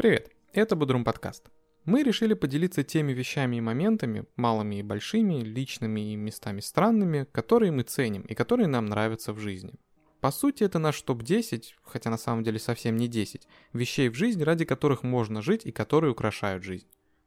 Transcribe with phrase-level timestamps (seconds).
[0.00, 1.50] Привет, это Бодрум подкаст.
[1.84, 7.70] Мы решили поделиться теми вещами и моментами, малыми и большими, личными и местами странными, которые
[7.70, 9.74] мы ценим и которые нам нравятся в жизни.
[10.22, 14.42] По сути, это наш топ-10, хотя на самом деле совсем не 10, вещей в жизни,
[14.42, 16.86] ради которых можно жить и которые украшают жизнь.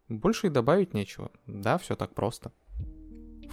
[0.09, 1.29] Больше и добавить нечего.
[1.45, 2.53] Да, все так просто.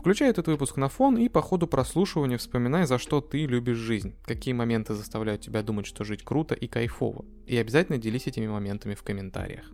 [0.00, 4.14] Включай этот выпуск на фон и по ходу прослушивания вспоминай, за что ты любишь жизнь,
[4.24, 7.26] какие моменты заставляют тебя думать, что жить круто и кайфово.
[7.46, 9.70] И обязательно делись этими моментами в комментариях.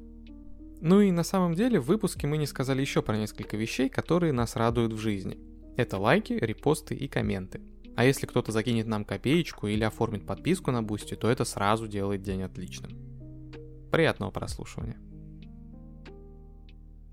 [0.81, 4.33] Ну и на самом деле в выпуске мы не сказали еще про несколько вещей, которые
[4.33, 5.39] нас радуют в жизни.
[5.77, 7.61] Это лайки, репосты и комменты.
[7.95, 12.23] А если кто-то закинет нам копеечку или оформит подписку на Boosty, то это сразу делает
[12.23, 12.91] день отличным.
[13.93, 14.99] Приятного прослушивания.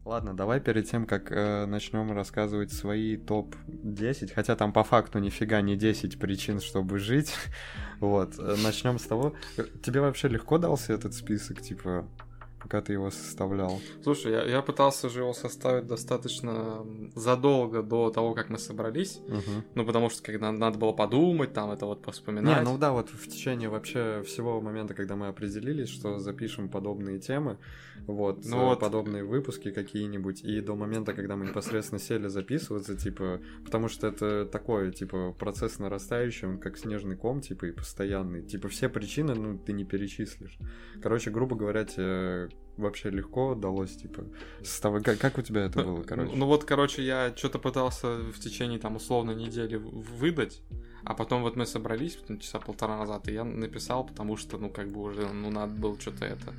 [0.05, 5.62] Ладно, давай перед тем, как э, начнем рассказывать свои топ-10, хотя там по факту нифига
[5.62, 7.34] не 10 причин, чтобы жить,
[8.02, 12.05] вот, э, начнем с того, э, тебе вообще легко дался этот список, типа,
[12.63, 13.80] пока ты его составлял?
[14.02, 19.20] Слушай, я, я пытался же его составить достаточно задолго до того, как мы собрались.
[19.27, 19.63] Угу.
[19.76, 22.63] Ну, потому что когда надо было подумать, там это вот поспоминать.
[22.63, 27.20] Не, ну да, вот в течение вообще всего момента, когда мы определились, что запишем подобные
[27.20, 27.57] темы,
[28.07, 28.80] вот, ну вот.
[28.80, 34.46] подобные выпуски какие-нибудь, и до момента, когда мы непосредственно сели записываться, типа, потому что это
[34.46, 38.41] такой, типа, процесс нарастающий, он как снежный ком, типа, и постоянный.
[38.41, 40.57] Типа, все причины, ну, ты не перечислишь.
[41.02, 44.26] Короче, грубо говоря, тебе вообще легко далось, типа,
[44.63, 45.02] составы.
[45.02, 46.32] Как, как у тебя это было, короче?
[46.32, 50.62] Ну, ну вот, короче, я что-то пытался в течение, там, условно, недели выдать,
[51.04, 54.70] а потом вот мы собрались, потом часа полтора назад, и я написал, потому что, ну,
[54.70, 56.54] как бы уже, ну, надо было что-то это...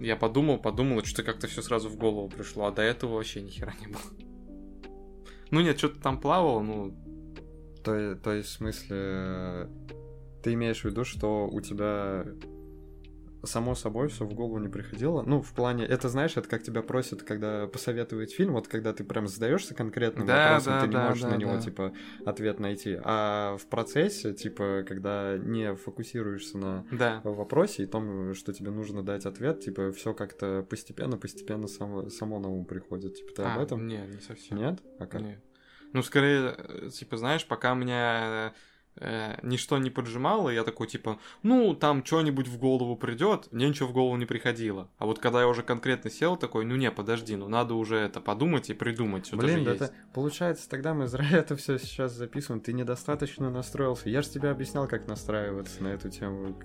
[0.00, 3.48] Я подумал, подумал, что-то как-то все сразу в голову пришло, а до этого вообще ни
[3.48, 4.02] хера не было.
[5.50, 6.94] Ну нет, что-то там плавало, ну...
[7.82, 9.70] То, то есть, в смысле,
[10.42, 12.26] ты имеешь в виду, что у тебя
[13.44, 15.22] само собой все в голову не приходило.
[15.22, 19.04] Ну, в плане, это знаешь, это как тебя просят, когда посоветуют фильм, вот когда ты
[19.04, 21.60] прям задаешься конкретным да, вопросом, да, ты не да, можешь да, на него, да.
[21.60, 21.92] типа,
[22.24, 22.98] ответ найти.
[23.02, 27.20] А в процессе, типа, когда не фокусируешься на да.
[27.24, 32.48] вопросе и том, что тебе нужно дать ответ, типа, все как-то постепенно-постепенно само, само на
[32.48, 33.14] ум приходит.
[33.16, 33.86] Типа, ты а, об этом?
[33.86, 34.58] Нет, не совсем.
[34.58, 34.80] Нет?
[34.98, 35.22] А как?
[35.22, 35.38] Нет.
[35.92, 38.52] Ну, скорее, э, типа, знаешь, пока у меня
[39.00, 43.88] э, ничто не поджимало, я такой, типа, ну, там что-нибудь в голову придет, мне ничего
[43.88, 44.88] в голову не приходило.
[44.98, 48.20] А вот когда я уже конкретно сел, такой, ну не, подожди, ну надо уже это
[48.20, 49.30] подумать и придумать.
[49.32, 54.08] Блин, да это, получается, тогда мы зря это все сейчас записываем, ты недостаточно настроился.
[54.08, 56.58] Я же тебе объяснял, как настраиваться на эту тему,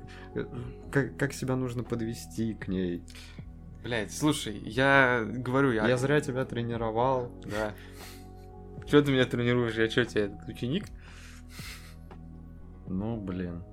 [0.92, 3.04] как, как себя нужно подвести к ней.
[3.84, 5.86] Блять, слушай, я говорю, я...
[5.88, 7.30] Я зря тебя тренировал.
[7.46, 7.74] Да.
[8.88, 9.76] Что ты меня тренируешь?
[9.76, 10.86] Я что, тебе ученик?
[12.94, 13.64] Ну, блин.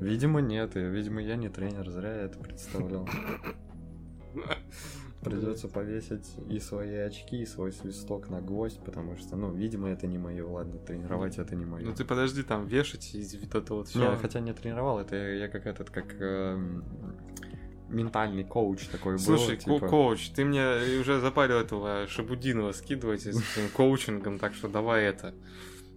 [0.00, 0.76] Видимо, нет.
[0.76, 3.08] И, видимо, я не тренер, зря я это представлял.
[5.22, 10.06] Придется повесить и свои очки, и свой свисток на гвоздь, потому что, ну, видимо, это
[10.06, 10.46] не мое.
[10.46, 11.84] Ладно, тренировать это не мое.
[11.84, 14.10] Ну ты подожди, там вешать и вот это вот все.
[14.10, 16.56] Не, хотя не тренировал, это я, я как этот, как э,
[17.88, 19.60] ментальный коуч такой Слушай, был.
[19.62, 19.88] Слушай, типа...
[19.88, 25.34] коуч, ты мне уже запарил этого Шабудинова скидывать с коучингом, так что давай это.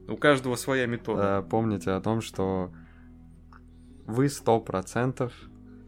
[0.10, 1.46] У каждого своя метода.
[1.50, 2.72] Помните о том, что
[4.06, 5.34] вы сто процентов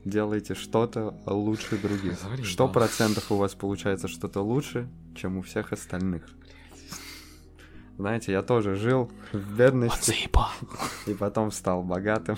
[0.05, 2.17] делаете что-то лучше других.
[2.45, 6.23] Сто процентов у вас получается что-то лучше, чем у всех остальных.
[7.97, 10.29] Знаете, я тоже жил в бедности.
[11.05, 12.35] И потом стал богатым.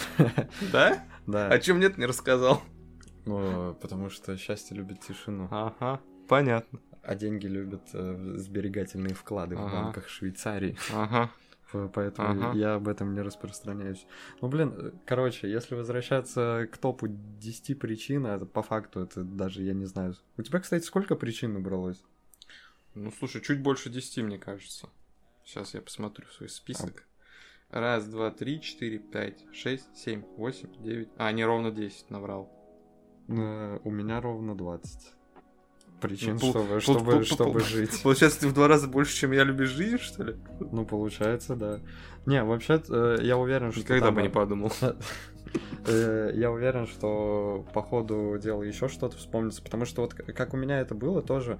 [0.71, 1.03] Да?
[1.25, 1.47] Да.
[1.47, 2.61] А чем нет, не рассказал?
[3.25, 5.47] Ну, потому что счастье любит тишину.
[5.51, 6.79] Ага, понятно.
[7.01, 9.67] А деньги любят э, сберегательные вклады ага.
[9.67, 10.77] в банках Швейцарии.
[10.93, 11.31] Ага
[11.93, 12.57] поэтому ага.
[12.57, 14.05] я об этом не распространяюсь.
[14.41, 19.73] Ну, блин, короче, если возвращаться к топу 10 причин, это по факту, это даже, я
[19.73, 20.15] не знаю.
[20.37, 22.03] У тебя, кстати, сколько причин набралось?
[22.95, 24.89] Ну, слушай, чуть больше 10, мне кажется.
[25.43, 27.05] Сейчас я посмотрю свой список.
[27.69, 27.79] А...
[27.79, 31.09] Раз, два, три, четыре, пять, шесть, семь, восемь, девять.
[31.17, 32.51] А, не ровно 10 набрал.
[33.27, 35.13] Uh, у меня ровно 20
[36.07, 38.01] причин, ну, чтобы, чтобы, чтобы жить.
[38.03, 40.35] Получается, ты в два раза больше, чем я любишь жизнь, что ли?
[40.59, 41.79] Ну, получается, да.
[42.25, 43.81] Не, вообще, э, я уверен, что...
[43.81, 44.71] Никогда бы не подумал.
[45.85, 50.57] Э, я уверен, что по ходу дела еще что-то вспомнится, потому что вот как у
[50.57, 51.59] меня это было тоже,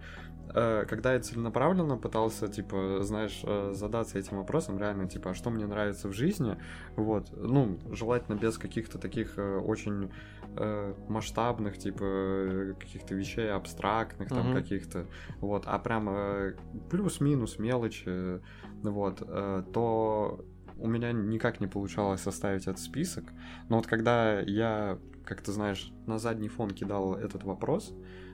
[0.54, 3.44] э, когда я целенаправленно пытался, типа, знаешь,
[3.76, 6.58] задаться этим вопросом, реально, типа, а что мне нравится в жизни,
[6.96, 10.12] вот, ну, желательно без каких-то таких очень
[10.56, 14.54] э, масштабных, типа, каких-то вещей абстрактных, там, mm-hmm.
[14.54, 15.06] каких-то,
[15.40, 16.56] вот, а прям э,
[16.90, 18.42] плюс-минус мелочи,
[18.84, 20.46] вот, э, то
[20.84, 23.24] у меня никак не получалось составить этот список.
[23.70, 27.94] Но вот когда я, как ты знаешь, на задний фон кидал этот вопрос,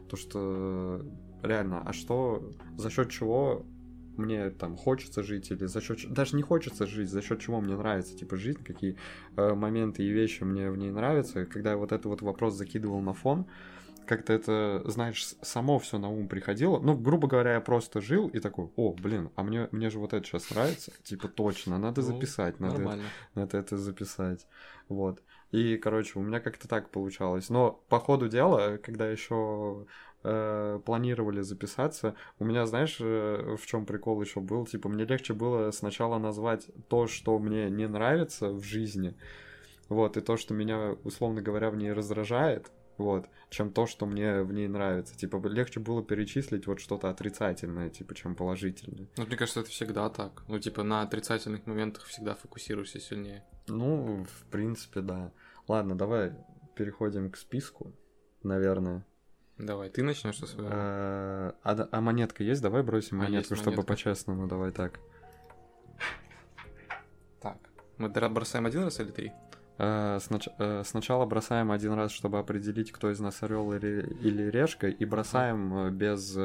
[0.10, 1.06] то что
[1.44, 3.66] реально, а что, за счет чего
[4.18, 7.76] мне там хочется жить или за счет даже не хочется жить, за счет чего мне
[7.76, 8.98] нравится типа жизнь, какие
[9.38, 11.46] э, моменты и вещи мне в ней нравятся.
[11.46, 13.46] Когда я вот этот вот вопрос закидывал на фон,
[14.10, 16.80] как-то это, знаешь, само все на ум приходило.
[16.80, 20.14] Ну, грубо говоря, я просто жил и такой, о, блин, а мне, мне же вот
[20.14, 20.92] это сейчас нравится.
[21.04, 23.04] Типа, точно, надо ну, записать, надо, нормально.
[23.36, 24.48] надо это записать.
[24.88, 25.22] Вот.
[25.52, 27.50] И, короче, у меня как-то так получалось.
[27.50, 29.86] Но по ходу дела, когда еще
[30.24, 34.66] э, планировали записаться, у меня, знаешь, э, в чем прикол еще был?
[34.66, 39.16] Типа, мне легче было сначала назвать то, что мне не нравится в жизни,
[39.88, 44.44] вот, и то, что меня, условно говоря, в ней раздражает, вот, чем то, что мне
[44.44, 45.18] в ней нравится.
[45.18, 49.08] Типа, легче было перечислить вот что-то отрицательное, типа, чем положительное.
[49.18, 50.44] Ну, мне кажется, это всегда так.
[50.48, 53.44] Ну, типа, на отрицательных моментах всегда фокусируешься сильнее.
[53.68, 55.32] Ну, в принципе, да.
[55.68, 56.34] Ладно, давай
[56.76, 57.94] переходим к списку,
[58.44, 59.06] наверное.
[59.58, 60.70] Давай, ты начнешь со своего.
[60.72, 62.62] А, а, а монетка есть?
[62.62, 64.48] Давай бросим а монетку, чтобы по-честному.
[64.48, 65.00] Давай так.
[67.42, 67.58] Так.
[67.98, 69.34] Мы бросаем один раз или три?
[69.80, 70.50] Э, снач...
[70.58, 75.06] Э, сначала бросаем один раз, чтобы определить, кто из нас орел или, или решка, и
[75.06, 76.36] бросаем uh без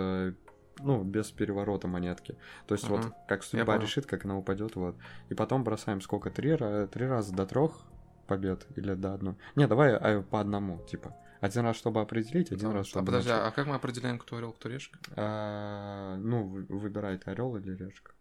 [0.80, 2.36] ну, без переворота монетки.
[2.66, 4.96] То есть, uh вот как судьба решит, как она упадет, вот.
[5.30, 6.30] И потом бросаем сколько?
[6.30, 7.82] Три, три раза до трех
[8.28, 9.34] побед или до одной.
[9.56, 11.14] Не, давай а, по одному, типа.
[11.40, 12.76] Один раз, чтобы определить, один да.
[12.76, 13.02] раз, чтобы.
[13.02, 13.48] А подожди, начать.
[13.48, 14.98] а как мы определяем, кто орел, кто решка?
[15.16, 18.12] А, ну, выбирайте орел или решка.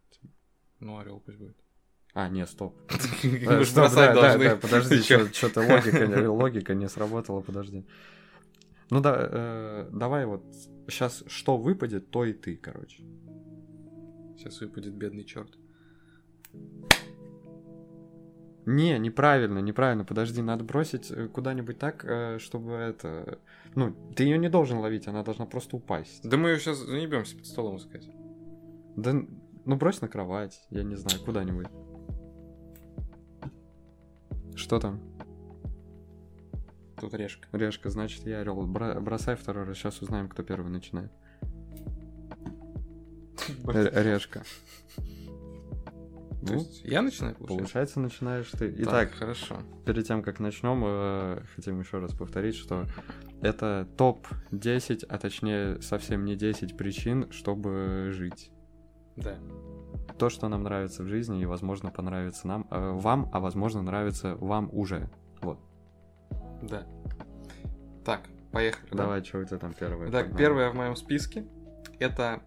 [0.79, 1.55] Ну, орел пусть будет.
[2.13, 2.75] А, не, стоп.
[3.23, 4.55] Мы же бросать должны.
[4.57, 7.85] Подожди, что-то логика, логика не сработала, подожди.
[8.89, 10.43] Ну да, э, давай вот
[10.87, 13.03] сейчас что выпадет, то и ты, короче.
[14.37, 15.57] Сейчас выпадет бедный черт.
[18.65, 20.05] Не, неправильно, неправильно.
[20.05, 23.39] Подожди, надо бросить э, куда-нибудь так, э, чтобы это.
[23.75, 26.21] Ну, ты ее не должен ловить, она должна просто упасть.
[26.23, 28.07] Да мы ее сейчас заебемся под столом искать.
[28.95, 29.13] Да,
[29.65, 31.67] ну брось на кровать, я не знаю, куда-нибудь.
[34.55, 35.01] Что там?
[36.99, 37.47] Тут решка.
[37.51, 38.65] Решка, значит, я орел.
[38.65, 41.11] Бро- бросай второй раз, сейчас узнаем, кто первый начинает.
[43.65, 44.43] Решка.
[46.45, 47.57] То ну, есть я начинаю, получается?
[47.57, 48.73] Получается, начинаешь ты.
[48.79, 49.59] Итак, так, хорошо.
[49.85, 52.85] Перед тем, как начнем, э, хотим еще раз повторить, что
[53.41, 58.51] это топ-10, а точнее совсем не 10 причин, чтобы жить.
[59.15, 59.37] Да
[60.17, 64.35] то, что нам нравится в жизни и, возможно, понравится нам, э, вам, а возможно, нравится
[64.35, 65.09] вам уже.
[65.41, 65.59] Вот.
[66.61, 66.85] Да.
[68.05, 68.21] Так,
[68.51, 68.89] поехали.
[68.91, 69.25] Давай, да?
[69.25, 70.11] что у тебя там первое?
[70.11, 70.37] Так, погнали.
[70.37, 71.45] первое в моем списке
[71.99, 72.41] это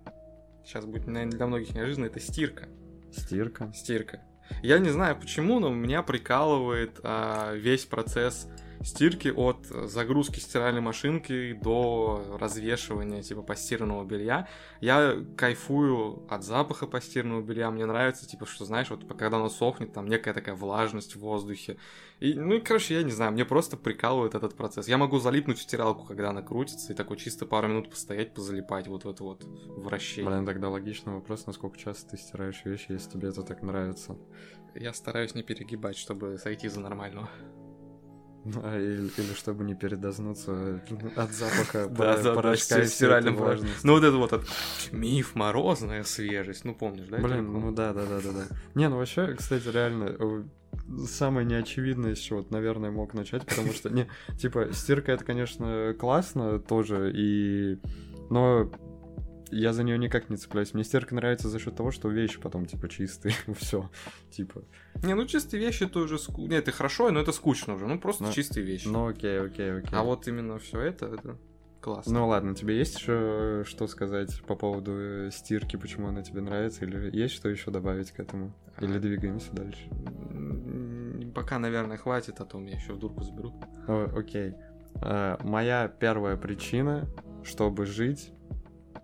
[0.65, 2.69] сейчас будет, наверное, для многих неожиданно, это стирка.
[3.13, 3.73] Стирка.
[3.75, 4.21] Стирка.
[4.63, 8.49] Я не знаю почему, но меня прикалывает а, весь процесс
[8.83, 14.49] стирки от загрузки стиральной машинки до развешивания типа постиранного белья.
[14.81, 19.93] Я кайфую от запаха постиранного белья, мне нравится, типа, что знаешь, вот когда оно сохнет,
[19.93, 21.77] там некая такая влажность в воздухе.
[22.21, 24.89] И, ну и, короче, я не знаю, мне просто прикалывает этот процесс.
[24.89, 28.87] Я могу залипнуть в стиралку, когда она крутится, и такой чисто пару минут постоять, позалипать
[28.89, 30.31] вот в это вот вращение.
[30.31, 34.17] Блин, тогда логичный вопрос, насколько часто ты стираешь вещи, если тебе это так нравится.
[34.75, 37.29] Я стараюсь не перегибать, чтобы сойти за нормального.
[38.63, 40.81] А, или, или чтобы не передознуться
[41.17, 43.85] от запаха да, порошка и стиральной влажности.
[43.85, 44.49] Ну вот это вот этот
[44.93, 47.19] миф, морозная свежесть, ну помнишь, да?
[47.19, 48.57] Блин, ну да, да, да, да, да.
[48.75, 50.47] Не, ну вообще, кстати, реально,
[51.09, 56.59] самое неочевидное, с чего, наверное, мог начать, потому что, не, типа, стирка это, конечно, классно
[56.59, 57.79] тоже, и...
[58.29, 58.71] Но
[59.51, 60.75] я за нее никак не цепляюсь.
[60.75, 63.35] Мне стирка нравится за счет того, что вещи потом, типа, чистые.
[63.59, 63.91] все,
[64.31, 64.63] типа.
[65.03, 66.43] Не, ну чистые вещи это уже ску...
[66.43, 67.87] Нет, это хорошо, но это скучно уже.
[67.87, 68.89] Ну, просто ну, чистые вещи.
[68.89, 69.91] Ну, окей, окей, окей.
[69.93, 71.39] А вот именно все это, это
[71.81, 72.13] классно.
[72.13, 76.85] Ну ладно, тебе есть еще что сказать по поводу э, стирки, почему она тебе нравится,
[76.85, 78.53] или есть что еще добавить к этому?
[78.81, 79.01] Или а...
[79.01, 79.89] двигаемся дальше?
[81.35, 83.55] Пока, наверное, хватит, а то меня еще в дурку заберут.
[83.87, 84.55] О, окей.
[85.03, 87.09] А, моя первая причина,
[87.45, 88.33] чтобы жить,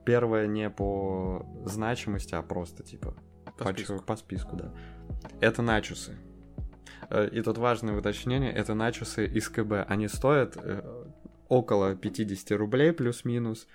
[0.05, 3.15] Первое не по значимости, а просто типа
[3.59, 4.03] по, по списку.
[4.03, 4.73] по списку, да.
[5.41, 6.17] Это начусы.
[7.11, 9.87] Э, и тут важное уточнение, это начусы из КБ.
[9.89, 10.83] Они стоят э,
[11.49, 13.67] около 50 рублей плюс-минус.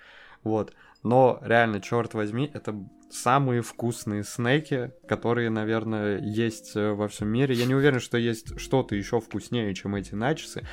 [0.42, 0.74] Вот.
[1.02, 2.74] Но реально, черт возьми, это
[3.10, 7.54] самые вкусные снеки, которые, наверное, есть э, во всем мире.
[7.54, 10.66] Я не уверен, что есть что-то еще вкуснее, чем эти начосы.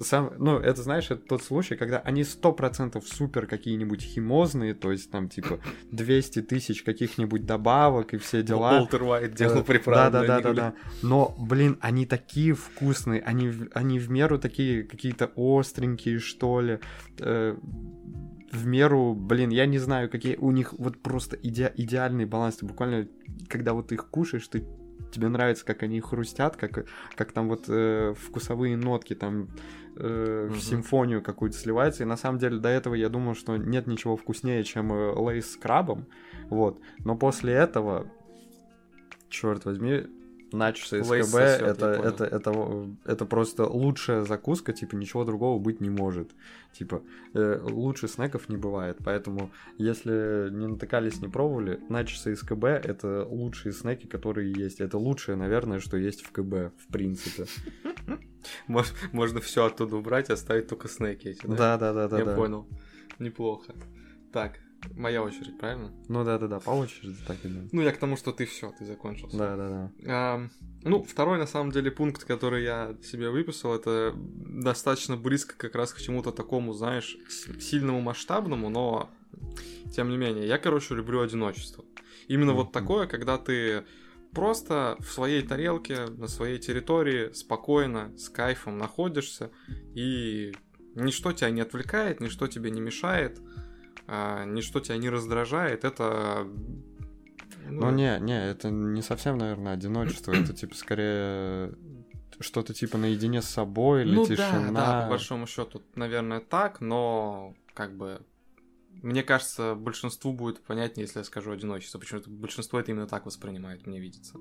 [0.00, 4.90] Сам, ну, это, знаешь, это тот случай, когда они сто процентов супер какие-нибудь химозные, то
[4.90, 5.60] есть там, типа,
[5.92, 8.78] 200 тысяч каких-нибудь добавок и все дела.
[8.78, 10.10] Уолтер Уайт делал приправы.
[10.10, 10.74] Да, да, да, да, да.
[11.02, 16.80] Но, блин, они такие вкусные, они, они в меру такие какие-то остренькие, что ли.
[17.20, 17.56] э,
[18.52, 22.56] в меру, блин, я не знаю, какие у них вот просто иде- идеальный баланс.
[22.56, 23.08] Ты буквально,
[23.48, 24.64] когда вот их кушаешь, ты
[25.10, 26.86] тебе нравится, как они хрустят, как,
[27.16, 29.48] как там вот э, вкусовые нотки там
[29.96, 32.02] э, в симфонию какую-то сливаются.
[32.02, 35.52] И на самом деле до этого я думал, что нет ничего вкуснее, чем э, лейс
[35.52, 36.06] с крабом.
[36.50, 36.80] Вот.
[36.98, 38.06] Но после этого,
[39.28, 40.06] черт возьми,
[40.54, 45.80] начосы из Лейс КБ это, это, это, это просто лучшая закуска, типа ничего другого быть
[45.80, 46.30] не может.
[46.72, 47.02] Типа,
[47.34, 48.98] э, лучше снеков не бывает.
[49.04, 54.80] Поэтому, если не натыкались, не пробовали, начосы из КБ это лучшие снеки, которые есть.
[54.80, 57.46] Это лучшее, наверное, что есть в КБ, в принципе.
[58.68, 61.56] Мож- Можно все оттуда убрать, оставить только снеки эти, да?
[61.56, 62.18] Да, да, да, да.
[62.18, 62.66] Я понял.
[63.18, 63.74] Неплохо.
[64.32, 64.58] Так,
[64.94, 65.92] моя очередь, правильно?
[66.08, 67.60] Ну да, да, да, по очереди так и да.
[67.72, 69.36] Ну, я к тому, что ты все, ты закончился.
[69.36, 70.34] Да, да, да.
[70.34, 70.50] Ам,
[70.82, 75.92] ну, второй, на самом деле, пункт, который я себе выписал, это достаточно близко как раз
[75.92, 77.16] к чему-то такому, знаешь,
[77.60, 79.10] сильному, масштабному, но
[79.94, 81.84] тем не менее, я, короче, люблю одиночество.
[82.28, 82.72] Именно вот Мгм.
[82.72, 83.84] такое, когда ты
[84.32, 89.50] просто в своей тарелке, на своей территории, спокойно, с кайфом находишься,
[89.94, 90.52] и
[90.94, 93.40] ничто тебя не отвлекает, ничто тебе не мешает,
[94.06, 96.46] а, ничто тебя не раздражает, это...
[97.66, 100.32] Ну, не, не, это не совсем, наверное, одиночество.
[100.32, 101.74] Это типа скорее
[102.40, 104.70] что-то типа наедине с собой или ну тишина.
[104.70, 108.20] да, да, по большому счету, наверное, так, но как бы
[109.02, 111.98] мне кажется, большинству будет понятнее, если я скажу одиночество.
[111.98, 114.38] Почему-то большинство это именно так воспринимает, мне видится.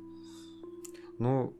[1.19, 1.53] Ну,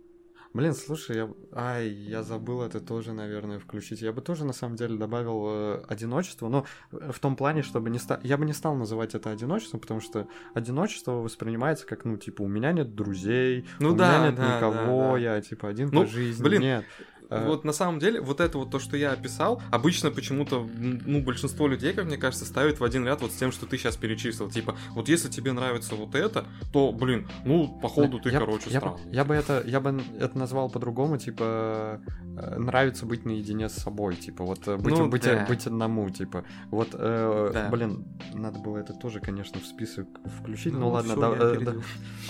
[0.53, 1.29] блин, слушай, я...
[1.53, 4.01] Ай, я забыл это тоже, наверное, включить.
[4.01, 8.00] Я бы тоже, на самом деле, добавил э, одиночество, но в том плане, чтобы не
[8.00, 8.22] стать...
[8.24, 12.48] Я бы не стал называть это одиночеством, потому что одиночество воспринимается как, ну, типа, у
[12.48, 15.17] меня нет друзей, Ну у да, меня нет да, никого, да, да.
[15.17, 16.43] я, типа, один Ну, по жизни.
[16.43, 16.86] блин, Нет.
[17.30, 21.68] Вот на самом деле, вот это вот то, что я описал, обычно почему-то, ну, большинство
[21.68, 24.50] людей, как мне кажется, ставят в один ряд вот с тем, что ты сейчас перечислил.
[24.50, 28.80] Типа, вот если тебе нравится вот это, то, блин, ну, походу ты, я, короче, я,
[28.80, 29.01] странный.
[29.12, 32.01] я бы это, я бы это назвал по-другому, типа
[32.38, 35.46] э, нравится быть наедине с собой, типа вот э, быть, Ну, быть, да.
[35.48, 37.70] быть одному, типа вот, э, Да.
[37.70, 40.08] блин, надо было это тоже, конечно, в список
[40.39, 41.74] включить, ну, Ну, ладно, да, я э, да.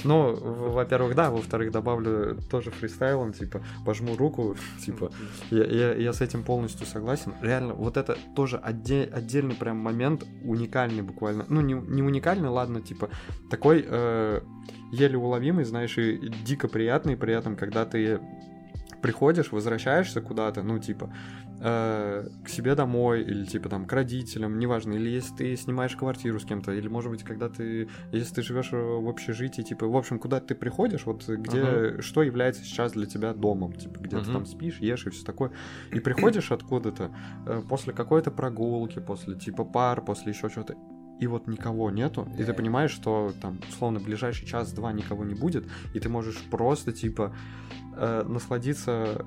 [0.04, 5.12] ну, во-первых, да, во-вторых, добавлю тоже фристайлом, типа пожму руку, типа
[5.52, 7.34] я, я, я с этим полностью согласен.
[7.42, 11.46] Реально, вот это тоже отде- отдельный прям момент, уникальный буквально.
[11.50, 13.10] Ну, не, не уникальный, ладно, типа,
[13.50, 14.42] такой э,
[14.92, 18.20] еле уловимый, знаешь, и дико приятный при этом, когда ты
[19.02, 21.13] приходишь, возвращаешься куда-то, ну, типа,
[21.65, 26.38] э, к себе домой, или, типа, там, к родителям, неважно, или если ты снимаешь квартиру
[26.38, 30.20] с кем-то, или, может быть, когда ты, если ты живешь в общежитии, типа, в общем,
[30.20, 34.34] куда ты приходишь, вот где, что является сейчас для тебя домом, типа, где ты Мгм.
[34.34, 35.51] там спишь, ешь и все такое,
[35.91, 37.12] и приходишь откуда-то
[37.48, 40.75] э, после какой-то прогулки, после, типа, пар, после еще чего-то,
[41.20, 45.65] и вот никого нету, и ты понимаешь, что там, условно, ближайший час-два никого не будет,
[45.93, 47.34] и ты можешь просто, типа,
[47.96, 49.25] э, насладиться,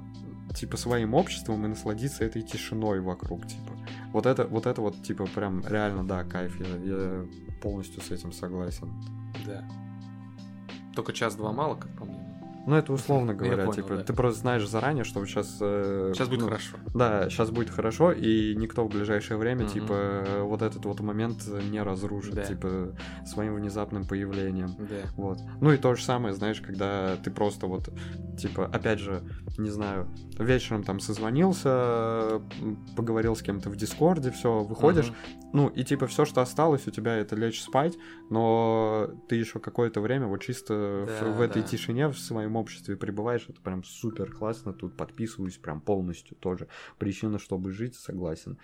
[0.56, 3.72] типа, своим обществом и насладиться этой тишиной вокруг, типа.
[4.12, 7.26] Вот это, вот это вот, типа, прям реально, да, кайф, я, я
[7.62, 8.90] полностью с этим согласен.
[9.44, 9.64] Да.
[10.94, 12.15] Только час-два мало, как по мне.
[12.66, 14.02] Ну, это условно говоря, понял, типа, да.
[14.02, 15.58] ты просто знаешь заранее, что сейчас...
[15.58, 16.76] Сейчас будет ну, хорошо.
[16.94, 19.72] Да, сейчас будет хорошо, и никто в ближайшее время, Мгм.
[19.72, 22.42] типа, э, вот этот вот момент не разрушит, Да.
[22.42, 24.70] типа, своим внезапным появлением.
[24.78, 25.08] Да.
[25.16, 25.38] Вот.
[25.60, 27.88] Ну и то же самое, знаешь, когда ты просто вот,
[28.38, 29.22] типа, опять же,
[29.58, 30.08] не знаю,
[30.38, 32.42] вечером там созвонился,
[32.96, 35.16] поговорил с кем-то в Дискорде, все, выходишь, Мгм.
[35.52, 37.96] ну и типа все, что осталось у тебя, это лечь спать,
[38.30, 41.68] но ты еще какое-то время вот чисто в, Да, в этой да.
[41.68, 46.68] тишине в своем обществе пребываешь, это прям супер классно, тут подписываюсь прям полностью тоже.
[46.98, 48.58] Причина, чтобы жить, согласен.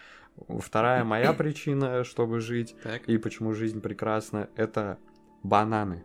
[0.48, 3.08] Вторая моя причина, чтобы жить, Так.
[3.08, 4.98] и почему жизнь прекрасна, это
[5.42, 6.04] бананы.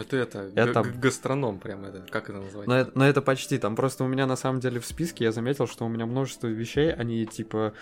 [0.00, 2.66] Это это, Это- гастроном прям это, как это назвать?
[2.66, 3.58] Но это, но это почти.
[3.58, 6.46] Там просто у меня на самом деле в списке я заметил, что у меня множество
[6.46, 7.72] вещей, они типа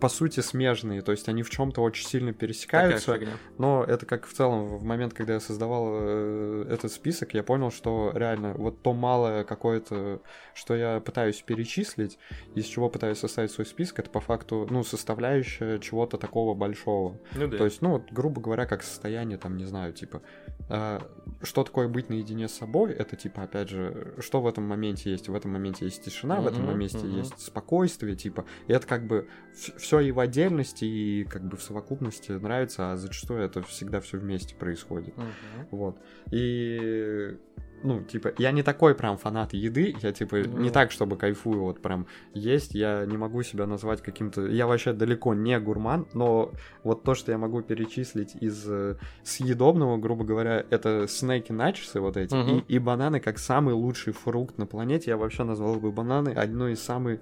[0.00, 3.12] по сути смежные, то есть они в чем-то очень сильно пересекаются.
[3.58, 7.70] Но это как в целом в момент, когда я создавал э, этот список, я понял,
[7.70, 10.20] что реально вот то малое какое-то,
[10.54, 12.18] что я пытаюсь перечислить,
[12.54, 17.18] из чего пытаюсь составить свой список, это по факту, ну, составляющая чего-то такого большого.
[17.34, 17.58] Ну да.
[17.58, 20.22] То есть, ну, вот, грубо говоря, как состояние, там, не знаю, типа,
[20.68, 21.00] э,
[21.48, 25.28] что такое быть наедине с собой, это типа, опять же, что в этом моменте есть?
[25.28, 27.16] В этом моменте есть тишина, в этом моменте мгм.
[27.16, 31.62] есть спокойствие, типа, и это как бы все и в отдельности, и как бы в
[31.62, 35.16] совокупности нравится, а зачастую это всегда все вместе происходит.
[35.16, 35.68] Мгм.
[35.70, 35.98] Вот.
[36.30, 37.38] И
[37.82, 40.58] ну, типа, я не такой прям фанат еды, я, типа, Ну.
[40.60, 44.46] не так, чтобы кайфую вот прям есть, я не могу себя назвать каким-то...
[44.46, 46.52] Я вообще далеко не гурман, но
[46.84, 52.16] вот то, что я могу перечислить из э, съедобного, грубо говоря, это снеки начесы вот
[52.16, 52.58] эти, Мгм.
[52.68, 56.72] и, и бананы как самый лучший фрукт на планете, я вообще назвал бы бананы одной
[56.72, 57.20] из самой,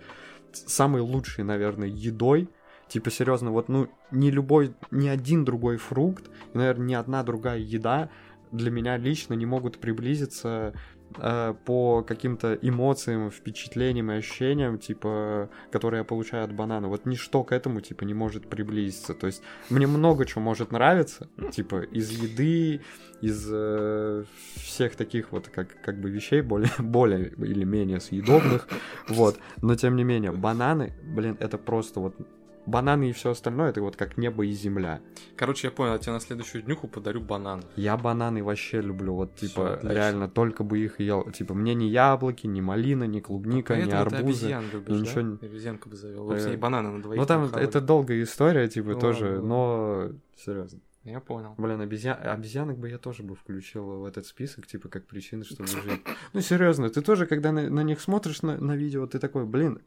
[0.53, 2.49] самой лучшей, наверное, едой,
[2.89, 7.59] Типа, серьезно, вот, ну, ни любой, ни один другой фрукт, и, наверное, ни одна другая
[7.59, 8.11] еда
[8.53, 10.75] для меня лично не могут приблизиться
[11.19, 16.89] э, по каким-то эмоциям, впечатлениям и ощущениям, типа, которые я получаю от банана.
[16.89, 19.15] Вот ничто к этому, типа, не может приблизиться.
[19.15, 22.81] То есть мне много чего может нравиться, типа, из еды,
[23.21, 24.25] из э,
[24.55, 28.69] всех таких вот, как, как бы, вещей более, более или менее съедобных,
[29.09, 29.39] вот.
[29.63, 32.17] Но, тем не менее, бананы, блин, это просто вот
[32.67, 35.01] бананы и все остальное, это вот как небо и земля.
[35.37, 37.63] Короче, я понял, я тебе на следующую днюху подарю банан.
[37.77, 39.95] Я бананы вообще люблю, вот Всё, типа отлично.
[39.95, 44.11] реально только бы их ел, типа мне ни яблоки, ни малина, ни клубника, ни Поэтому
[44.11, 44.45] ты арбузы.
[44.47, 45.23] обезьян любишь, ничего да?
[45.23, 46.31] не- Обезьянку бы завел.
[46.33, 47.65] Э, ней бананы на двоих Ну там хавали.
[47.67, 50.81] это долгая история, типа Ну, тоже, но серьезно.
[51.05, 51.55] Я понял.
[51.57, 52.19] Блин, обезьян...
[52.21, 56.01] обезьянок бы я тоже бы включил в этот список, типа как причины, чтобы жить.
[56.33, 59.81] Ну серьезно, ты тоже, когда на, на них смотришь на, на видео, ты такой, блин,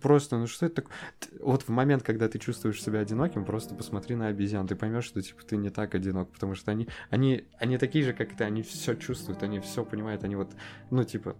[0.00, 0.96] просто, ну что это такое?
[1.40, 5.20] Вот в момент, когда ты чувствуешь себя одиноким, просто посмотри на обезьян, ты поймешь, что
[5.22, 8.62] типа ты не так одинок, потому что они, они, они такие же, как ты, они
[8.62, 10.50] все чувствуют, они все понимают, они вот,
[10.90, 11.36] ну типа,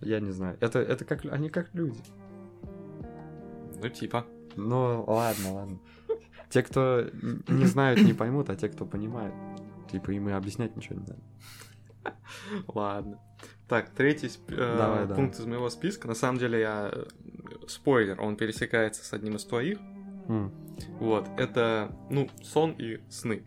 [0.00, 2.00] я не знаю, это, это как, они как люди.
[3.84, 4.26] Ну, типа.
[4.56, 5.78] Ну, ладно, ладно.
[6.48, 7.04] Те, кто
[7.48, 9.34] не знают, не поймут, а те, кто понимают,
[9.90, 11.20] типа, им и объяснять ничего не надо.
[12.68, 13.20] Ладно.
[13.68, 16.06] Так, третий э, Давай, пункт из моего списка.
[16.06, 16.94] На самом деле я...
[17.70, 19.78] Спойлер, он пересекается с одним из твоих.
[20.28, 20.52] М,
[20.98, 23.44] Вот, это, ну, сон и сны.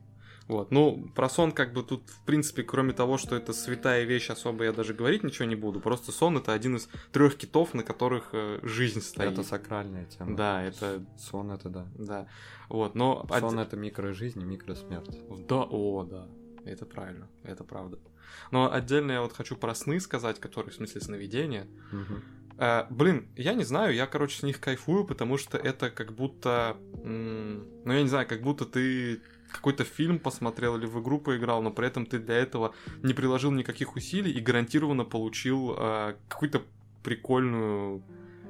[0.47, 4.29] Вот, ну, про сон как бы тут, в принципе, кроме того, что это святая вещь,
[4.29, 5.81] особо я даже говорить ничего не буду.
[5.81, 9.33] Просто сон это один из трех китов, на которых э, жизнь стоит.
[9.33, 10.37] Это сакральная тема.
[10.37, 11.87] Да, это, Сон это да.
[11.95, 12.27] да.
[12.69, 13.27] Вот, но...
[13.39, 15.19] Сон это микрожизнь и микросмерть.
[15.49, 16.27] Да, о, да.
[16.63, 17.99] Это правильно, это правда.
[18.51, 21.67] Но отдельно я вот хочу про сны сказать, которые, в смысле, сновидения.
[21.91, 22.23] Мгм.
[22.57, 26.77] Э, блин, я не знаю, я, короче, с них кайфую, потому что это как будто...
[27.03, 31.71] ну, я не знаю, как будто ты какой-то фильм посмотрел или в игру поиграл, но
[31.71, 36.63] при этом ты для этого не приложил никаких усилий и гарантированно получил э, какую-то
[37.03, 38.03] прикольную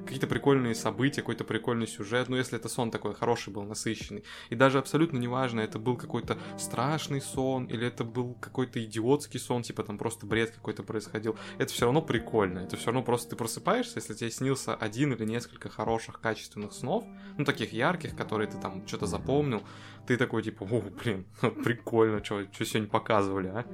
[0.08, 4.24] какие-то прикольные события, какой-то прикольный сюжет, ну если это сон такой хороший был, насыщенный.
[4.48, 9.62] И даже абсолютно неважно, это был какой-то страшный сон, или это был какой-то идиотский сон,
[9.62, 11.36] типа там просто бред какой-то происходил.
[11.58, 12.60] Это все равно прикольно.
[12.60, 17.04] Это все равно просто ты просыпаешься, если тебе снился один или несколько хороших, качественных снов,
[17.36, 19.62] ну таких ярких, которые ты там что-то запомнил,
[20.06, 21.26] ты такой типа, о, блин,
[21.64, 23.66] прикольно, что сегодня показывали, а?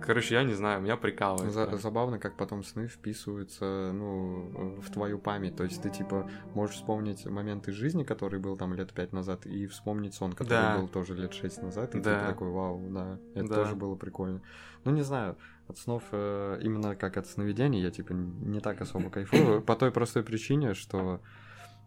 [0.00, 1.52] Короче, я не знаю, меня прикалывает.
[1.52, 1.78] За- прям.
[1.80, 5.56] забавно, как потом сны вписываются, ну, в твою память.
[5.56, 9.46] То есть ты, типа, можешь вспомнить момент из жизни, который был там лет пять назад,
[9.46, 10.78] и вспомнить сон, который Да.
[10.78, 12.20] был тоже лет шесть назад, и Да.
[12.20, 13.54] ты такой, вау, да, это Да.
[13.56, 14.42] тоже было прикольно.
[14.84, 19.10] Ну, не знаю, от снов, э, именно как от сновидений, я, типа, не так особо
[19.10, 21.20] кайфую, по той простой причине, что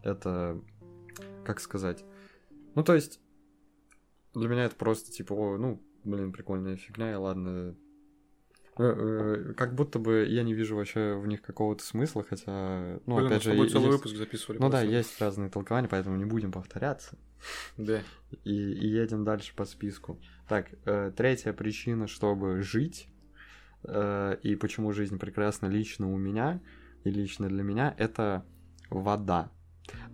[0.04, 0.60] это,
[1.46, 2.04] как сказать,
[2.76, 3.22] ну, то есть,
[4.34, 7.76] для меня это просто, типа, о, ну, блин, прикольная фигня, и ладно,
[9.58, 13.44] Как будто бы я не вижу вообще в них какого-то смысла, хотя, ну, Блин, опять
[13.44, 14.58] же, целый есть- выпуск записывали.
[14.60, 14.96] ну да, просто.
[14.96, 17.18] есть разные толкования, поэтому не будем повторяться.
[17.78, 18.02] Да.
[18.44, 20.20] И, и едем дальше по списку.
[20.48, 23.08] Так, э, третья причина, чтобы жить,
[23.84, 26.62] э, и почему жизнь прекрасна лично у меня
[27.04, 28.46] и лично для меня, это
[28.90, 29.52] вода.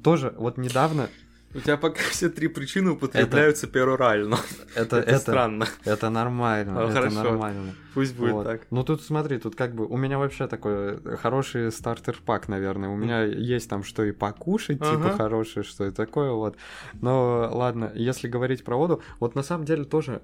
[0.03, 1.09] Тоже, вот недавно,
[1.55, 4.37] У тебя пока все три причины употребляются перорально.
[4.75, 5.65] это, Это, это, странно.
[5.85, 7.15] это нормально, А, это хорошо.
[7.23, 7.73] нормально.
[7.93, 8.43] Пусть будет Вот.
[8.43, 8.67] так.
[8.71, 12.89] Ну тут смотри, тут как бы у меня вообще такой хороший стартер-пак, наверное.
[12.89, 15.17] У меня есть там что и покушать, типа Ага.
[15.17, 16.57] хорошее, что и такое вот.
[17.01, 20.21] Но ладно, если говорить про воду, вот на самом деле тоже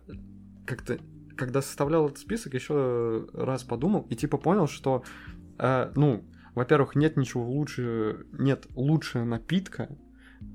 [0.67, 0.97] как-то,
[1.37, 5.03] когда составлял этот список, еще раз подумал и типа понял, что,
[5.59, 9.87] э, ну, во-первых, нет ничего лучше, нет лучше напитка,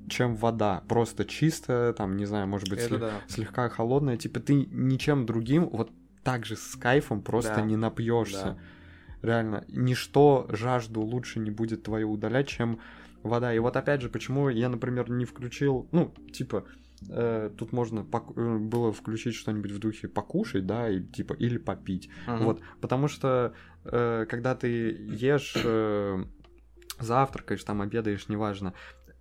[0.09, 0.83] чем вода.
[0.87, 3.11] Просто чистая, там, не знаю, может быть, слег- да.
[3.27, 4.17] слегка холодная.
[4.17, 5.91] Типа ты ничем другим вот
[6.23, 7.61] так же с кайфом просто Да.
[7.61, 8.57] не напьешься.
[9.21, 9.27] Да.
[9.27, 12.79] Реально, ничто жажду лучше не будет твою удалять, чем
[13.23, 13.53] вода.
[13.53, 16.65] И вот опять же, почему я, например, не включил, ну, типа,
[17.09, 21.57] э, тут можно пок- э, было включить что-нибудь в духе покушать, да, и, типа, или
[21.57, 22.09] попить.
[22.27, 22.43] Мгм.
[22.45, 23.53] Вот, потому что
[23.85, 26.23] э, когда ты ешь, э,
[26.99, 28.73] завтракаешь, там обедаешь, неважно,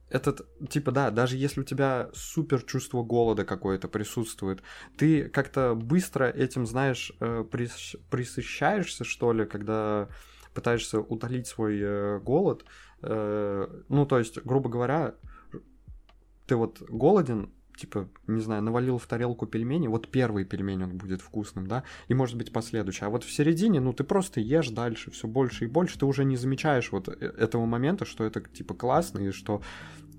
[0.09, 4.63] этот, типа, да, даже если у тебя супер чувство голода какое-то присутствует,
[4.97, 10.09] ты как-то быстро этим, знаешь, э, прис- присыщаешься, что ли, когда
[10.55, 12.65] пытаешься утолить свой э, голод.
[13.03, 15.15] Э, ну, то есть, грубо говоря,
[16.47, 21.21] ты вот голоден, типа, не знаю, навалил в тарелку пельмени, вот первый пельмень он будет
[21.21, 23.07] вкусным, да, и может быть последующий.
[23.07, 26.25] А вот в середине, ну, ты просто ешь дальше все больше и больше, ты уже
[26.25, 29.63] не замечаешь вот э- этого момента, что это, типа, классно, и что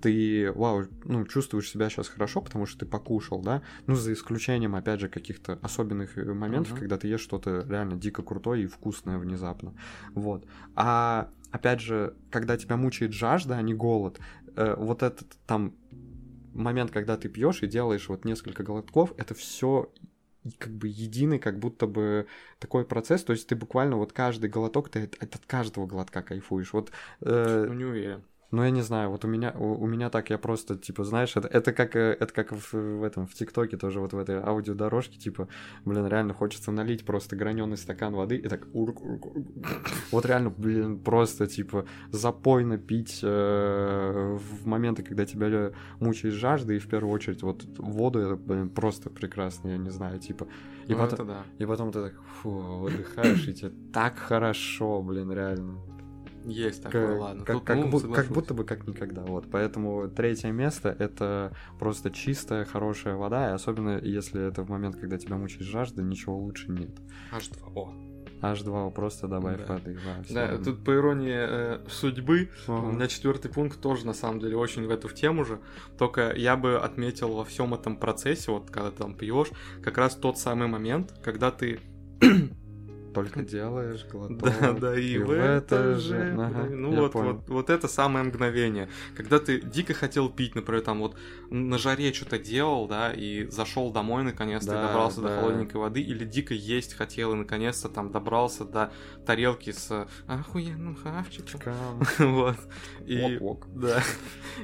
[0.00, 4.76] ты, вау, ну, чувствуешь себя сейчас хорошо, потому что ты покушал, да, ну, за исключением,
[4.76, 6.80] опять же, каких-то особенных э, моментов, Мгм.
[6.80, 9.74] когда ты ешь что-то реально дико крутое и вкусное внезапно,
[10.14, 10.46] вот.
[10.76, 14.20] А, опять же, когда тебя мучает жажда, а не голод,
[14.54, 15.74] э, вот этот там
[16.58, 19.90] момент, когда ты пьешь и делаешь вот несколько глотков, это все
[20.58, 22.26] как бы единый, как будто бы
[22.58, 26.72] такой процесс, то есть ты буквально вот каждый глоток, ты от, от каждого глотка кайфуешь.
[26.72, 26.90] Вот
[27.20, 28.22] э, Ну, не уверен.
[28.50, 31.36] Ну, я не знаю, вот у меня, у, у меня так, я просто, типа, знаешь,
[31.36, 34.36] это, это как, э, это как в, в этом, в ТикТоке тоже, вот в этой
[34.36, 35.48] аудиодорожке, типа,
[35.84, 39.46] блин, реально хочется налить просто граненый стакан воды и так, урк, урк, урк.
[40.12, 46.72] вот реально, блин, просто, типа, запойно пить э, в моменты, когда тебя э, мучает жажда,
[46.72, 50.46] и в первую очередь вот воду, это, блин, просто прекрасно, я не знаю, типа,
[50.86, 51.42] и, Ну, потом, да.
[51.58, 55.78] и потом ты так, фу, выдыхаешь, и тебе так хорошо, блин, реально.
[56.44, 57.44] Есть Как, такое, ладно.
[57.44, 59.22] как, Тут, как ну, бу- как будто бы как никогда.
[59.22, 59.46] Вот.
[59.50, 63.50] Поэтому третье место это просто чистая, хорошая вода.
[63.50, 66.90] И особенно если это в момент, когда тебя мучает жажда, ничего лучше нет.
[67.32, 68.06] H2O.
[68.40, 69.74] H2O просто добавь Да.
[69.74, 69.98] воды.
[70.30, 70.48] Да.
[70.56, 72.86] Да, тут по иронии э, судьбы, Ага.
[72.86, 75.58] у меня четвертый пункт тоже на самом деле очень в эту в тему же.
[75.98, 79.48] Только я бы отметил во всем этом процессе, вот когда ты там пьешь,
[79.82, 81.80] как раз тот самый момент, когда ты
[83.24, 84.38] Только делаешь глоток.
[84.38, 86.34] Да, да, и, в это же.
[86.38, 87.32] Ага, ну вот, понял.
[87.34, 88.88] вот, вот это самое мгновение.
[89.16, 91.16] Когда ты дико хотел пить, например, там вот
[91.50, 95.28] на жаре что-то делал, да, и зашел домой наконец-то, Да, и добрался да.
[95.28, 98.92] до холодненькой воды, или дико есть хотел, и наконец-то там добрался до
[99.26, 102.02] тарелки с охуенным хавчиком.
[102.18, 102.56] Вот.
[103.06, 103.66] И, Ок-ок.
[103.74, 104.02] да.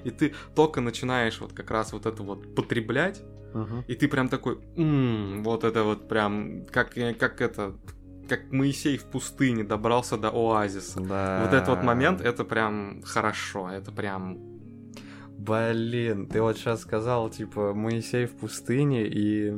[0.04, 3.22] И ты только начинаешь вот как раз вот это вот потреблять,
[3.54, 3.84] Ага.
[3.86, 7.74] и ты прям такой, «М, вот это вот прям, как, как это,
[8.28, 11.00] как Моисей в пустыне добрался до оазиса.
[11.00, 11.42] Да.
[11.44, 14.38] Вот этот вот момент, это прям хорошо, это прям...
[15.36, 19.52] Блин, ты вот сейчас сказал, типа, Моисей в пустыне, и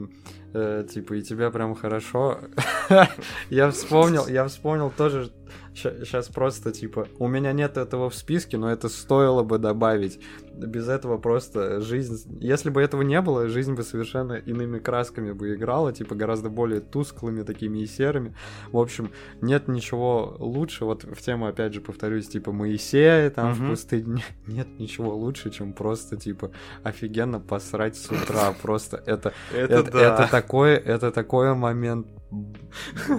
[0.52, 2.40] э, типа, и тебя прям хорошо.
[3.50, 5.30] я вспомнил, я вспомнил тоже,
[5.74, 10.20] сейчас просто, типа, у меня нет этого в списке, но это стоило бы добавить.
[10.54, 12.38] Без этого просто жизнь...
[12.40, 16.80] Если бы этого не было, жизнь бы совершенно иными красками бы играла, типа, гораздо более
[16.80, 18.34] тусклыми такими и серыми.
[18.72, 19.10] В общем,
[19.42, 23.70] нет ничего лучше, вот в тему, опять же, повторюсь, типа, Моисея там в Мгм.
[23.70, 26.50] пустыне, нет ничего лучше, чем просто, типа,
[26.82, 30.00] офигенно посрать с утра, просто это, Это, это, да.
[30.24, 32.06] это такой, это такой момент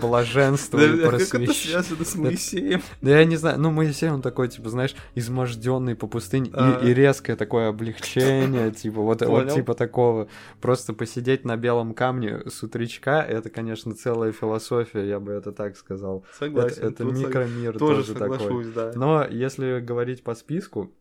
[0.01, 2.81] блаженства Да, и связано с Моисеем?
[3.01, 6.79] Да я не знаю, ну Моисей, он такой, типа, знаешь, изможденный по пустыне, и- А.
[6.83, 9.19] и, резкое такое облегчение, типа, вот,
[9.53, 10.27] типа такого.
[10.61, 15.77] Просто посидеть на белом камне с утречка, это, конечно, целая философия, я бы это так
[15.77, 16.25] сказал.
[16.37, 16.83] Согласен.
[16.83, 18.65] это микромир Тоже такой.
[18.95, 20.91] Но если говорить по списку,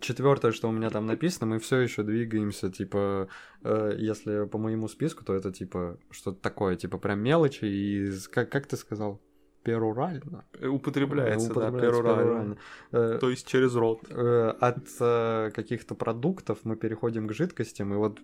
[0.00, 3.28] четвертое, что у меня там написано, мы все еще двигаемся, типа,
[3.64, 8.50] э, если по моему списку, то это типа что-то такое, типа прям мелочи и как,
[8.50, 9.20] как ты сказал,
[9.62, 10.44] перурально.
[10.60, 12.22] Э, Употребляется, да, Употребляется перурально.
[12.22, 12.56] перурально.
[12.92, 14.00] Э, То есть через рот.
[14.08, 17.94] э, от каких-то продуктов мы переходим к жидкостям.
[17.94, 18.20] И вот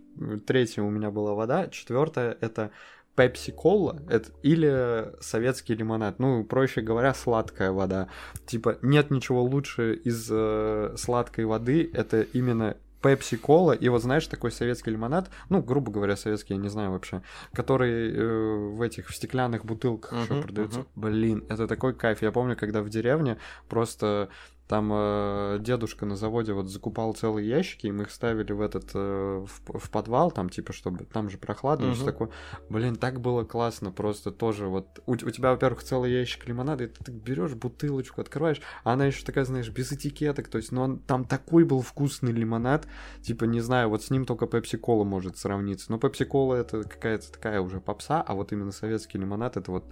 [0.47, 2.71] третье у меня была вода, четвертое это
[3.19, 6.21] Пепси Кола это, или советский лимонад.
[6.21, 8.07] Ну, проще говоря, сладкая вода.
[8.47, 11.91] Типа, нет ничего лучше из э, сладкой воды.
[11.93, 16.61] Это именно Пепси Кола и вот знаешь такой советский лимонад, ну грубо говоря советский, я
[16.61, 20.79] не знаю вообще, который э, в этих в стеклянных бутылках еще Мгм, продается.
[20.81, 20.89] мгм.
[20.97, 22.23] Блин, это такой кайф.
[22.23, 24.29] Я помню, когда в деревне просто
[24.69, 28.91] там э, дедушка на заводе вот закупал целые ящики, и мы их ставили в этот
[28.95, 32.13] э, в, в подвал, там типа чтобы там же прохладно, и всё Мгм.
[32.13, 32.31] такое.
[32.69, 36.87] Блин, так было классно, просто тоже вот у, у тебя, во-первых, целый ящик лимонада, и
[36.89, 40.83] ты так берешь бутылочку, открываешь, а она еще такая, знаешь, без этикеток, то есть, ну
[40.83, 42.87] он, там такой был вкусный лимонад,
[43.23, 46.83] типа не знаю, вот с ним только Пепси Кола может сравниться, но Пепси Кола это
[46.83, 49.85] какая-то такая уже попса, а вот именно советский лимонад это вот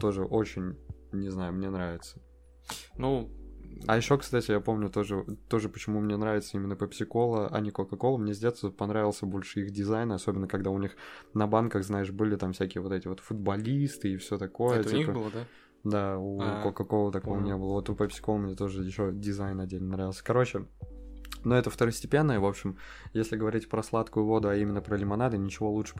[0.00, 0.78] тоже очень,
[1.12, 2.18] не знаю, мне нравится.
[2.96, 3.30] Ну,
[3.86, 8.18] А еще, кстати, я помню тоже, тоже, почему мне нравится именно Pepsi-Cola, а не Coca-Cola.
[8.18, 10.96] Мне с детства понравился больше их дизайн, особенно когда у них
[11.34, 14.80] на банках, знаешь, были там всякие вот эти вот футболисты и все такое.
[14.80, 15.46] Это у них было, да?
[15.84, 17.46] Да, у А, Coca-Cola такого понял.
[17.46, 17.72] не было.
[17.72, 20.24] Вот у Pepsi-Cola мне тоже еще дизайн отдельно нравился.
[20.24, 20.66] Короче,
[21.44, 22.40] но это второстепенное.
[22.40, 22.78] В общем,
[23.12, 25.94] если говорить про сладкую воду, а именно про лимонады, ничего лучше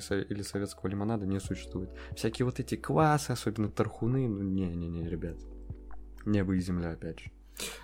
[0.00, 1.90] со- или советского лимонада не существует.
[2.16, 5.36] Всякие вот эти квасы, особенно тархуны, ну не-не-не, ребят.
[6.24, 7.30] Небо и земля, опять же.